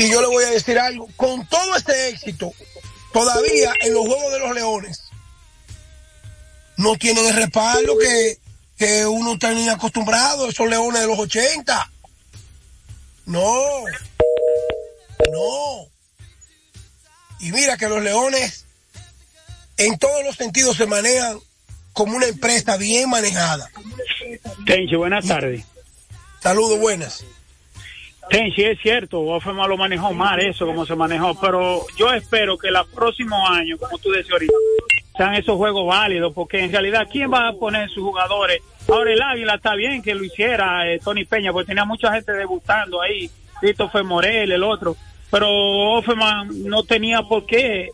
Y 0.00 0.10
yo 0.10 0.22
le 0.22 0.28
voy 0.28 0.42
a 0.44 0.50
decir 0.50 0.78
algo, 0.78 1.10
con 1.14 1.46
todo 1.46 1.76
este 1.76 2.08
éxito, 2.08 2.54
todavía 3.12 3.70
en 3.82 3.92
los 3.92 4.06
Juegos 4.06 4.32
de 4.32 4.38
los 4.38 4.54
Leones, 4.54 5.02
no 6.78 6.96
tienen 6.96 7.26
el 7.26 7.34
respaldo 7.34 7.98
que, 7.98 8.38
que 8.78 9.04
uno 9.04 9.38
tenía 9.38 9.74
acostumbrado, 9.74 10.48
esos 10.48 10.70
leones 10.70 11.02
de 11.02 11.06
los 11.06 11.18
80. 11.18 11.92
No, 13.26 13.84
no. 15.30 15.86
Y 17.40 17.52
mira 17.52 17.76
que 17.76 17.90
los 17.90 18.02
leones 18.02 18.64
en 19.76 19.98
todos 19.98 20.24
los 20.24 20.34
sentidos 20.34 20.78
se 20.78 20.86
manejan 20.86 21.38
como 21.92 22.16
una 22.16 22.26
empresa 22.26 22.78
bien 22.78 23.10
manejada. 23.10 23.70
Tenchi, 24.64 24.96
buenas 24.96 25.26
tardes. 25.26 25.62
Saludos, 26.42 26.78
buenas. 26.78 27.22
Tenchi, 28.28 28.62
es 28.62 28.78
cierto, 28.80 29.20
Ofema 29.20 29.66
lo 29.66 29.76
manejó 29.76 30.12
mal 30.12 30.38
eso, 30.40 30.66
como 30.66 30.86
se 30.86 30.94
manejó, 30.94 31.38
pero 31.40 31.84
yo 31.96 32.12
espero 32.12 32.56
que 32.56 32.68
el 32.68 32.76
próximo 32.94 33.36
año, 33.48 33.76
como 33.78 33.98
tú 33.98 34.10
decías 34.10 34.32
ahorita, 34.32 34.52
sean 35.16 35.34
esos 35.34 35.56
juegos 35.56 35.86
válidos, 35.86 36.32
porque 36.32 36.60
en 36.60 36.70
realidad, 36.70 37.08
¿quién 37.10 37.32
va 37.32 37.48
a 37.48 37.52
poner 37.54 37.88
sus 37.90 38.04
jugadores? 38.04 38.62
Ahora 38.88 39.12
el 39.12 39.22
Águila 39.22 39.54
está 39.54 39.74
bien 39.74 40.02
que 40.02 40.14
lo 40.14 40.24
hiciera 40.24 40.88
eh, 40.90 41.00
Tony 41.02 41.24
Peña, 41.24 41.52
porque 41.52 41.68
tenía 41.68 41.84
mucha 41.84 42.12
gente 42.12 42.32
debutando 42.32 43.00
ahí, 43.00 43.30
Christopher 43.60 44.04
Morel, 44.04 44.52
el 44.52 44.62
otro, 44.62 44.96
pero 45.30 45.48
Offerman 45.96 46.48
no 46.64 46.82
tenía 46.84 47.22
por 47.22 47.46
qué. 47.46 47.88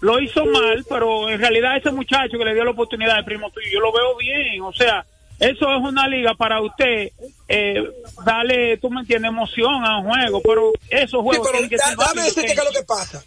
Lo 0.00 0.20
hizo 0.20 0.44
mal, 0.44 0.84
pero 0.88 1.28
en 1.30 1.38
realidad 1.38 1.76
ese 1.76 1.90
muchacho 1.90 2.38
que 2.38 2.44
le 2.44 2.54
dio 2.54 2.64
la 2.64 2.72
oportunidad 2.72 3.16
de 3.16 3.24
primo 3.24 3.50
tuyo, 3.50 3.66
yo 3.72 3.80
lo 3.80 3.92
veo 3.92 4.16
bien, 4.16 4.60
o 4.62 4.72
sea, 4.72 5.04
eso 5.38 5.66
es 5.74 5.82
una 5.82 6.08
liga 6.08 6.34
para 6.34 6.62
usted 6.62 7.12
eh, 7.48 7.82
darle, 8.24 8.78
tú 8.78 8.90
me 8.90 9.00
entiendes, 9.00 9.30
emoción 9.30 9.84
a 9.84 9.98
un 9.98 10.08
juego, 10.08 10.40
pero 10.42 10.72
esos 10.88 11.20
juegos 11.22 11.50
tienen 11.50 11.68
que 11.68 11.78
ser 11.78 11.96
Dame 11.96 12.22
decirte 12.22 12.54
qué 12.54 12.60
es 12.60 12.64
lo 12.64 12.72
que 12.72 12.84
pasa. 12.84 13.24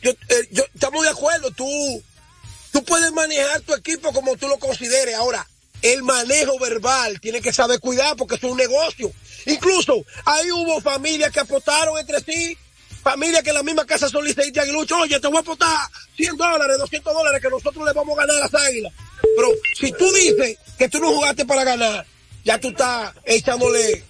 Yo, 0.00 0.10
eh, 0.10 0.48
yo, 0.50 0.64
estamos 0.74 1.02
de 1.02 1.10
acuerdo, 1.10 1.50
tú, 1.50 2.02
tú 2.72 2.82
puedes 2.84 3.12
manejar 3.12 3.60
tu 3.60 3.74
equipo 3.74 4.12
como 4.12 4.36
tú 4.36 4.48
lo 4.48 4.58
consideres. 4.58 5.14
Ahora, 5.16 5.46
el 5.82 6.02
manejo 6.02 6.58
verbal 6.58 7.20
tiene 7.20 7.42
que 7.42 7.52
saber 7.52 7.78
cuidar 7.78 8.16
porque 8.16 8.36
es 8.36 8.42
un 8.42 8.56
negocio. 8.56 9.12
Incluso 9.46 10.04
ahí 10.24 10.50
hubo 10.50 10.80
familias 10.80 11.30
que 11.30 11.40
apostaron 11.40 11.98
entre 11.98 12.20
sí, 12.20 12.56
familias 13.02 13.42
que 13.42 13.50
en 13.50 13.56
la 13.56 13.62
misma 13.62 13.84
casa 13.84 14.08
son 14.08 14.24
liceístas 14.24 14.56
y 14.56 14.60
aguiluchos. 14.60 14.98
Oye, 14.98 15.20
te 15.20 15.28
voy 15.28 15.36
a 15.36 15.40
apostar 15.40 15.76
100 16.16 16.36
dólares, 16.38 16.78
200 16.78 17.12
dólares 17.12 17.42
que 17.42 17.50
nosotros 17.50 17.84
le 17.84 17.92
vamos 17.92 18.16
a 18.18 18.22
ganar 18.22 18.36
a 18.36 18.40
las 18.40 18.54
águilas. 18.54 18.92
Pero 19.36 19.48
si 19.74 19.92
tú 19.92 20.10
dices 20.12 20.58
que 20.78 20.88
tú 20.88 20.98
no 20.98 21.12
jugaste 21.12 21.44
para 21.44 21.64
ganar, 21.64 22.06
ya 22.44 22.58
tú 22.58 22.68
estás 22.68 23.14
echándole, 23.24 24.04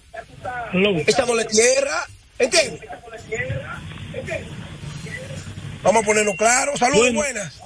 echándole 1.07 1.45
tierra. 1.45 2.05
¿Entiendes? 2.37 2.81
Vamos 5.83 6.03
a 6.03 6.05
ponerlo 6.05 6.33
claro. 6.35 6.75
Saludos, 6.77 7.13
buenas. 7.13 7.61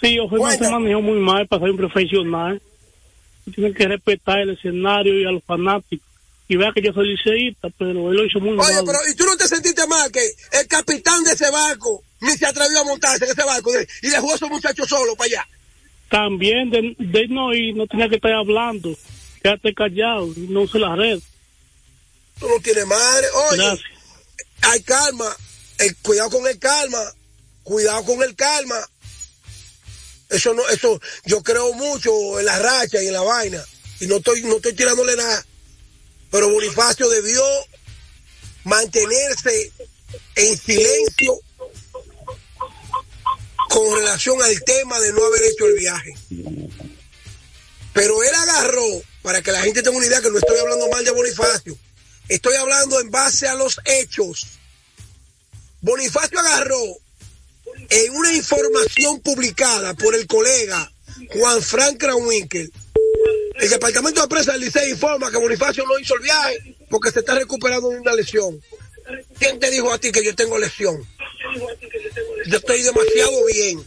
Sí, 0.00 0.18
Oferma 0.18 0.52
se 0.52 0.70
manejó 0.70 1.02
muy 1.02 1.18
mal 1.18 1.46
para 1.48 1.62
ser 1.62 1.70
un 1.70 1.76
profesional. 1.76 2.62
Tienen 3.54 3.74
que 3.74 3.88
respetar 3.88 4.38
el 4.38 4.50
escenario 4.50 5.18
y 5.20 5.24
a 5.24 5.32
los 5.32 5.42
fanáticos. 5.42 6.07
Y 6.48 6.56
vea 6.56 6.72
que 6.74 6.82
yo 6.82 6.92
soy 6.92 7.08
liceísta, 7.08 7.68
pero 7.78 8.10
él 8.10 8.16
lo 8.16 8.24
hizo 8.24 8.40
muy 8.40 8.56
mal. 8.56 8.66
Oye, 8.66 8.82
pero 8.86 8.98
¿y 9.10 9.14
tú 9.14 9.24
no 9.24 9.36
te 9.36 9.46
sentiste 9.46 9.86
mal 9.86 10.10
que 10.10 10.26
el 10.52 10.66
capitán 10.66 11.22
de 11.22 11.32
ese 11.32 11.50
barco 11.50 12.02
ni 12.20 12.32
se 12.32 12.46
atrevió 12.46 12.80
a 12.80 12.84
montarse 12.84 13.26
en 13.26 13.32
ese 13.32 13.44
barco 13.44 13.70
y 14.02 14.08
dejó 14.08 14.32
a 14.32 14.36
esos 14.36 14.48
muchachos 14.48 14.88
solo 14.88 15.14
para 15.14 15.26
allá? 15.26 15.48
También 16.08 16.70
de, 16.70 16.96
de 16.98 17.28
no 17.28 17.54
y 17.54 17.74
no 17.74 17.86
tenía 17.86 18.08
que 18.08 18.16
estar 18.16 18.32
hablando. 18.32 18.96
Quédate 19.42 19.74
callado, 19.74 20.32
no 20.36 20.62
use 20.62 20.78
la 20.78 20.96
red. 20.96 21.20
Tú 22.40 22.48
no 22.48 22.60
tienes 22.60 22.86
madre. 22.86 23.26
Oye, 23.50 23.80
hay 24.62 24.82
calma. 24.82 25.36
El, 25.78 25.96
cuidado 25.96 26.30
con 26.30 26.46
el 26.46 26.58
calma. 26.58 27.12
Cuidado 27.62 28.04
con 28.04 28.22
el 28.22 28.34
calma. 28.34 28.76
Eso 30.30 30.54
no, 30.54 30.66
eso, 30.68 31.00
yo 31.24 31.42
creo 31.42 31.72
mucho 31.74 32.38
en 32.38 32.46
la 32.46 32.58
racha 32.58 33.02
y 33.02 33.06
en 33.06 33.12
la 33.12 33.22
vaina. 33.22 33.62
Y 34.00 34.06
no 34.06 34.16
estoy, 34.16 34.42
no 34.42 34.56
estoy 34.56 34.74
tirándole 34.74 35.16
nada. 35.16 35.44
Pero 36.30 36.50
Bonifacio 36.50 37.08
debió 37.08 37.42
mantenerse 38.64 39.72
en 40.34 40.58
silencio 40.58 41.40
con 43.68 43.96
relación 43.96 44.42
al 44.42 44.62
tema 44.64 44.98
de 45.00 45.12
no 45.12 45.24
haber 45.24 45.42
hecho 45.44 45.66
el 45.66 45.74
viaje. 45.78 46.14
Pero 47.92 48.22
él 48.22 48.34
agarró, 48.34 49.02
para 49.22 49.42
que 49.42 49.52
la 49.52 49.62
gente 49.62 49.82
tenga 49.82 49.96
una 49.96 50.06
idea 50.06 50.20
que 50.20 50.30
no 50.30 50.38
estoy 50.38 50.58
hablando 50.58 50.88
mal 50.88 51.04
de 51.04 51.10
Bonifacio, 51.10 51.76
estoy 52.28 52.54
hablando 52.56 53.00
en 53.00 53.10
base 53.10 53.48
a 53.48 53.54
los 53.54 53.80
hechos. 53.84 54.46
Bonifacio 55.80 56.38
agarró 56.38 56.80
en 57.90 58.14
una 58.14 58.32
información 58.32 59.20
publicada 59.20 59.94
por 59.94 60.14
el 60.14 60.26
colega 60.26 60.90
Juan 61.30 61.62
Frank 61.62 61.98
Krawinkel, 61.98 62.72
el 63.58 63.70
departamento 63.70 64.22
de 64.22 64.28
prensa 64.28 64.52
del 64.52 64.62
Liceo 64.62 64.88
informa 64.88 65.30
que 65.30 65.36
Bonifacio 65.36 65.84
no 65.84 65.98
hizo 65.98 66.14
el 66.14 66.22
viaje 66.22 66.76
porque 66.88 67.10
se 67.10 67.20
está 67.20 67.34
recuperando 67.34 67.90
de 67.90 68.00
una 68.00 68.14
lesión. 68.14 68.60
¿Quién 69.38 69.58
te 69.58 69.70
dijo 69.70 69.92
a 69.92 69.98
ti 69.98 70.12
que 70.12 70.24
yo 70.24 70.34
tengo 70.34 70.58
lesión? 70.58 71.06
Yo 72.46 72.56
estoy 72.56 72.82
demasiado 72.82 73.44
bien. 73.46 73.84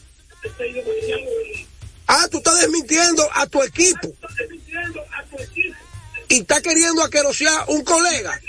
Ah, 2.08 2.28
tú 2.30 2.38
estás 2.38 2.60
desmintiendo 2.60 3.28
a 3.34 3.48
tu 3.48 3.62
equipo. 3.64 4.14
Y 6.28 6.40
está 6.40 6.62
queriendo 6.62 7.04
a 7.04 7.10
que 7.10 7.22
no 7.24 7.34
sea 7.34 7.66
un 7.68 7.84
colega. 7.84 8.40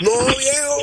No, 0.00 0.26
viejo. 0.36 0.78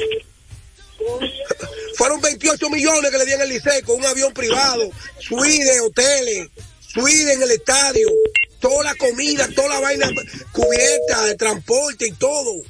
Fueron 1.96 2.22
28 2.22 2.70
millones 2.70 3.12
que 3.12 3.18
le 3.18 3.26
dieron 3.26 3.42
al 3.44 3.50
Liceo 3.50 3.84
con 3.86 3.98
un 3.98 4.06
avión 4.06 4.34
privado, 4.34 4.90
suite, 5.20 5.82
hoteles, 5.82 6.50
suite 6.88 7.34
en 7.34 7.42
el 7.42 7.52
estadio, 7.52 8.08
toda 8.64 8.82
la 8.86 8.96
comida, 8.96 9.46
toda 9.50 9.68
la 9.68 9.80
vaina 9.82 10.08
cubierta, 10.54 11.26
de 11.26 11.36
transporte 11.36 12.08
y 12.08 12.14
todo. 12.14 12.64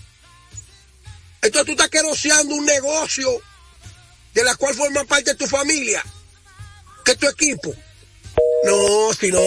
Entonces 1.40 1.66
tú 1.68 1.72
estás 1.74 1.90
queroseando 1.90 2.56
un 2.56 2.66
negocio 2.66 3.30
de 4.34 4.44
la 4.44 4.56
cual 4.56 4.74
forma 4.74 5.04
parte 5.04 5.36
tu 5.36 5.46
familia, 5.46 6.04
que 7.06 7.12
es 7.12 7.20
tu 7.20 7.28
equipo. 7.28 7.76
No, 8.64 9.14
si 9.14 9.32
no. 9.32 9.40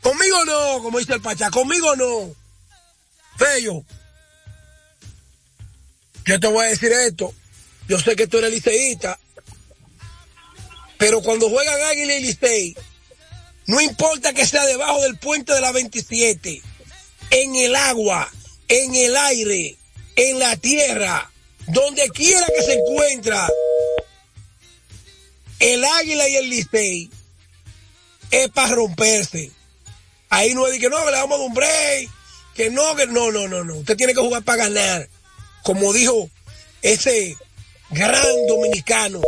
Conmigo 0.00 0.44
no, 0.44 0.82
como 0.82 0.98
dice 0.98 1.14
el 1.14 1.22
Pachá, 1.22 1.48
conmigo 1.50 1.94
no. 1.94 2.34
Fello. 3.36 3.84
Yo 6.24 6.40
te 6.40 6.46
voy 6.48 6.66
a 6.66 6.70
decir 6.70 6.90
esto. 6.90 7.32
Yo 7.86 8.00
sé 8.00 8.16
que 8.16 8.26
tú 8.26 8.38
eres 8.38 8.50
liceísta. 8.50 9.16
Pero 10.98 11.22
cuando 11.22 11.48
juegan 11.48 11.80
Águila 11.82 12.14
y 12.14 12.22
Licey, 12.22 12.76
no 13.68 13.82
importa 13.82 14.32
que 14.32 14.46
sea 14.46 14.64
debajo 14.64 15.02
del 15.02 15.18
puente 15.18 15.52
de 15.52 15.60
la 15.60 15.72
27, 15.72 16.62
en 17.30 17.54
el 17.54 17.76
agua, 17.76 18.26
en 18.66 18.94
el 18.94 19.14
aire, 19.14 19.76
en 20.16 20.38
la 20.38 20.56
tierra, 20.56 21.30
donde 21.66 22.08
quiera 22.08 22.46
que 22.46 22.62
se 22.62 22.72
encuentra 22.72 23.46
el 25.60 25.84
águila 25.84 26.26
y 26.28 26.36
el 26.36 26.48
Licey, 26.48 27.10
es 28.30 28.48
para 28.48 28.74
romperse. 28.74 29.50
Ahí 30.30 30.54
no 30.54 30.66
es 30.66 30.72
de 30.72 30.78
que 30.78 30.88
no, 30.88 31.04
que 31.04 31.10
le 31.10 31.18
damos 31.18 31.38
a 31.38 31.42
un 31.42 31.52
break, 31.52 32.08
que 32.54 32.70
no, 32.70 32.96
que 32.96 33.06
no, 33.06 33.30
no, 33.30 33.48
no, 33.48 33.64
no. 33.64 33.76
Usted 33.76 33.98
tiene 33.98 34.14
que 34.14 34.20
jugar 34.20 34.44
para 34.44 34.64
ganar. 34.64 35.10
Como 35.62 35.92
dijo 35.92 36.30
ese 36.80 37.36
gran 37.90 38.46
dominicano, 38.46 39.20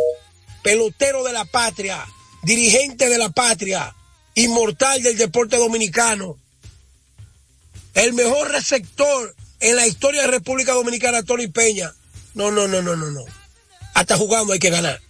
pelotero 0.63 1.25
de 1.25 1.35
la 1.35 1.45
patria, 1.45 2.07
dirigente 2.43 3.11
de 3.11 3.19
la 3.19 3.29
patria, 3.29 3.95
inmortal 4.43 5.03
del 5.03 5.17
deporte 5.17 5.57
dominicano, 5.57 6.39
el 7.95 8.13
mejor 8.13 8.51
receptor 8.51 9.35
en 9.61 9.77
la 9.77 9.87
historia 9.87 10.23
de 10.23 10.29
República 10.29 10.73
Dominicana, 10.73 11.23
Tony 11.23 11.49
Peña. 11.49 11.93
No, 12.35 12.51
no, 12.51 12.69
no, 12.69 12.81
no, 12.83 12.97
no, 12.97 13.11
no. 13.11 13.25
Hasta 13.95 14.17
jugando 14.17 14.53
hay 14.53 14.59
que 14.59 14.71
ganar. 14.71 15.01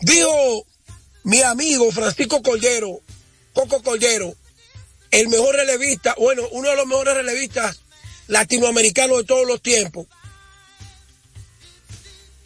Dijo 0.00 0.66
mi 1.24 1.40
amigo 1.42 1.90
Francisco 1.92 2.42
Collero, 2.42 3.00
Coco 3.52 3.82
Collero, 3.82 4.34
el 5.10 5.28
mejor 5.28 5.54
relevista, 5.54 6.14
bueno, 6.18 6.42
uno 6.50 6.70
de 6.70 6.76
los 6.76 6.86
mejores 6.86 7.14
relevistas 7.14 7.80
latinoamericanos 8.26 9.18
de 9.18 9.24
todos 9.24 9.46
los 9.46 9.62
tiempos. 9.62 10.06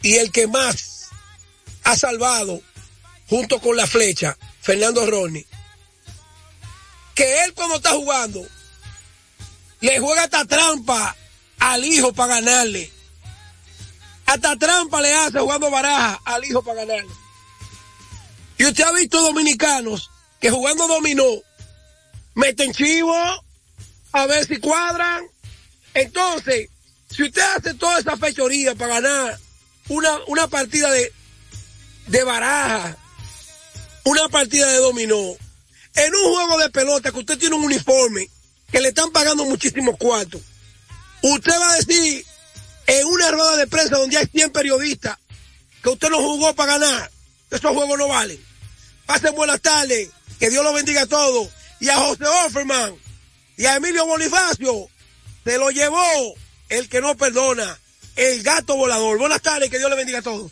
Y 0.03 0.17
el 0.17 0.31
que 0.31 0.47
más 0.47 1.07
ha 1.83 1.97
salvado, 1.97 2.61
junto 3.29 3.59
con 3.59 3.75
la 3.75 3.87
flecha, 3.87 4.37
Fernando 4.61 5.05
Ronnie, 5.05 5.45
que 7.13 7.43
él 7.43 7.53
cuando 7.53 7.75
está 7.75 7.91
jugando, 7.91 8.45
le 9.81 9.99
juega 9.99 10.25
esta 10.25 10.45
trampa 10.45 11.15
al 11.59 11.83
hijo 11.83 12.13
para 12.13 12.35
ganarle. 12.35 12.91
Hasta 14.25 14.57
trampa 14.57 15.01
le 15.01 15.13
hace 15.13 15.39
jugando 15.39 15.71
baraja 15.71 16.19
al 16.25 16.43
hijo 16.45 16.61
para 16.63 16.85
ganarle. 16.85 17.13
Y 18.57 18.65
usted 18.65 18.83
ha 18.83 18.91
visto 18.91 19.21
dominicanos 19.21 20.09
que 20.39 20.51
jugando 20.51 20.87
dominó 20.87 21.23
meten 22.35 22.73
chivo 22.73 23.15
a 24.11 24.25
ver 24.25 24.45
si 24.45 24.59
cuadran. 24.59 25.25
Entonces, 25.93 26.69
si 27.09 27.23
usted 27.23 27.41
hace 27.55 27.73
toda 27.75 27.99
esa 27.99 28.17
fechoría 28.17 28.75
para 28.75 28.99
ganar 29.01 29.39
una, 29.89 30.19
una 30.27 30.47
partida 30.47 30.91
de, 30.91 31.11
de 32.07 32.23
baraja, 32.23 32.97
una 34.07 34.29
partida 34.29 34.67
de 34.71 34.77
dominó, 34.77 35.35
en 35.95 36.15
un 36.15 36.33
juego 36.33 36.57
de 36.59 36.69
pelota 36.69 37.11
que 37.11 37.19
usted 37.19 37.37
tiene 37.37 37.55
un 37.55 37.65
uniforme 37.65 38.29
que 38.71 38.79
le 38.79 38.89
están 38.89 39.11
pagando 39.11 39.43
muchísimos 39.43 39.97
cuartos, 39.97 40.41
usted 41.21 41.51
va 41.51 41.73
a 41.73 41.75
decir 41.75 42.25
en 42.85 43.05
una 43.05 43.31
rueda 43.31 43.57
de 43.57 43.67
prensa 43.67 43.97
donde 43.97 44.17
hay 44.17 44.25
100 44.27 44.51
periodistas 44.51 45.17
que 45.83 45.89
usted 45.89 46.09
no 46.09 46.19
jugó 46.19 46.55
para 46.55 46.77
ganar, 46.77 47.11
esos 47.51 47.75
juegos 47.75 47.97
no 47.97 48.07
valen. 48.07 48.39
Pasen 49.05 49.35
buenas 49.35 49.61
tardes, 49.61 50.09
que 50.39 50.49
Dios 50.49 50.63
lo 50.63 50.71
bendiga 50.71 51.01
a 51.01 51.07
todos. 51.07 51.49
Y 51.81 51.89
a 51.89 51.97
José 51.97 52.23
Offerman 52.45 52.95
y 53.57 53.65
a 53.65 53.75
Emilio 53.75 54.05
Bonifacio 54.05 54.89
se 55.43 55.57
lo 55.57 55.69
llevó 55.69 56.33
el 56.69 56.87
que 56.87 57.01
no 57.01 57.15
perdona, 57.17 57.77
el 58.15 58.41
gato 58.41 58.75
volador. 58.77 59.17
Buenas 59.17 59.41
tardes, 59.41 59.69
que 59.69 59.79
Dios 59.79 59.89
le 59.89 59.97
bendiga 59.97 60.19
a 60.19 60.23
todos. 60.23 60.51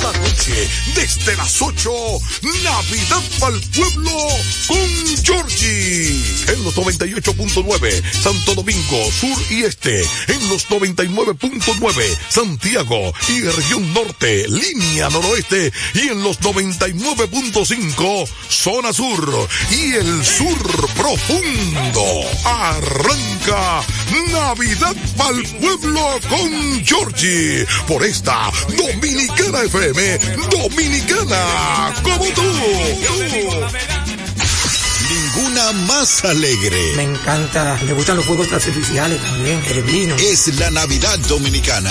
Cada 0.00 0.18
noche, 0.18 0.68
desde 0.94 1.36
las 1.36 1.60
8, 1.60 1.90
Navidad 2.62 3.22
para 3.38 3.54
el 3.54 3.60
pueblo 3.60 4.28
con 4.66 5.24
Georgie. 5.24 6.22
En 6.48 6.64
los 6.64 6.74
98.9, 6.76 8.02
Santo 8.22 8.54
Domingo, 8.54 9.10
Sur 9.12 9.36
y 9.50 9.64
Este. 9.64 10.02
En 10.28 10.48
los 10.48 10.68
99.9, 10.68 12.18
Santiago 12.30 13.12
y 13.28 13.42
región 13.42 13.92
norte, 13.92 14.46
línea 14.48 15.10
noroeste. 15.10 15.72
Y 15.94 16.08
en 16.08 16.22
los 16.22 16.40
99.5, 16.40 18.28
zona 18.48 18.92
sur. 18.92 19.48
Y 19.70 19.92
el 19.92 20.24
sur 20.24 20.88
profundo. 20.96 22.04
Arranca 22.44 23.82
Navidad 24.32 24.96
para 25.16 25.36
el 25.36 25.42
pueblo 25.42 26.20
con 26.28 26.84
Georgie. 26.84 27.66
Por 27.86 28.04
esta 28.04 28.50
Dominicana 28.76 29.62
FM. 29.62 29.89
Dominicana 29.92 31.92
como 32.04 32.24
tú. 32.26 32.42
Ninguna 35.10 35.72
más 35.72 36.24
alegre. 36.24 36.92
Me 36.94 37.02
encanta, 37.02 37.76
me 37.84 37.92
gustan 37.94 38.16
los 38.16 38.26
juegos 38.26 38.52
artificiales 38.52 39.20
también, 39.20 39.60
el 39.66 39.82
vino. 39.82 40.14
Es 40.16 40.46
la 40.58 40.70
Navidad 40.70 41.18
Dominicana. 41.20 41.90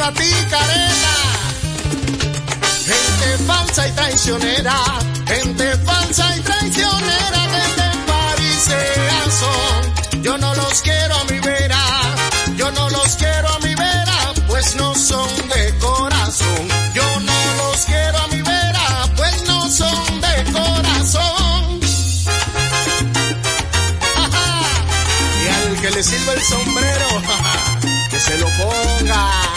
a 0.00 0.12
ti. 0.12 0.30
Gente 2.88 3.44
falsa 3.46 3.88
y 3.88 3.92
traicionera, 3.92 4.76
gente 5.26 5.76
falsa 5.78 6.36
y 6.36 6.40
traicionera, 6.40 7.40
gente 7.56 7.84
farisea 8.06 9.24
son. 9.40 10.22
Yo 10.22 10.38
no 10.38 10.54
los 10.54 10.80
quiero 10.82 11.14
a 11.14 11.24
mi 11.24 11.38
vera, 11.40 11.82
yo 12.56 12.70
no 12.72 12.88
los 12.90 13.16
quiero 13.16 13.48
a 13.48 13.58
mi 13.60 13.74
vera, 13.74 14.32
pues 14.46 14.76
no 14.76 14.94
son 14.94 15.28
de 15.48 15.74
corazón. 15.78 16.68
Yo 16.94 17.20
no 17.20 17.54
los 17.58 17.84
quiero 17.84 18.18
a 18.18 18.26
mi 18.28 18.42
vera, 18.42 19.04
pues 19.16 19.44
no 19.46 19.68
son 19.68 20.20
de 20.20 20.52
corazón. 20.52 21.80
y 25.42 25.48
al 25.48 25.80
que 25.80 25.90
le 25.90 26.02
sirva 26.02 26.32
el 26.34 26.42
sombrero, 26.42 27.08
que 28.10 28.18
se 28.20 28.38
lo 28.38 28.46
ponga. 28.46 29.47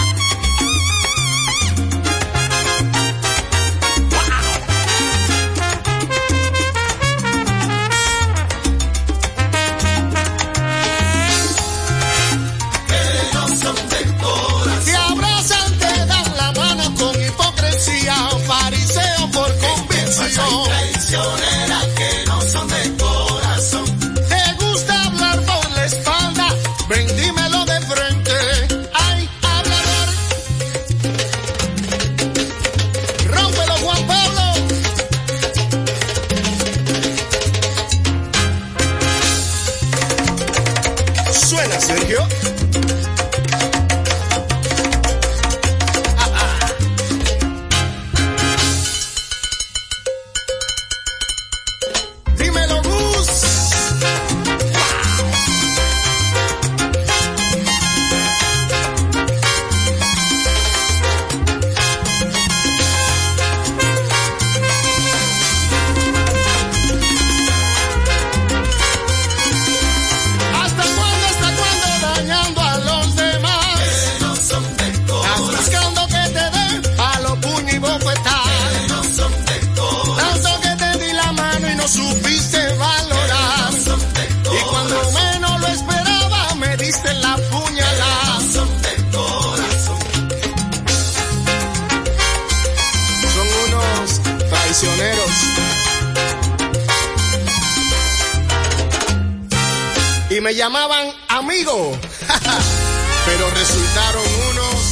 Pero 103.26 103.50
resultaron 103.52 104.24
unos. 104.50 104.92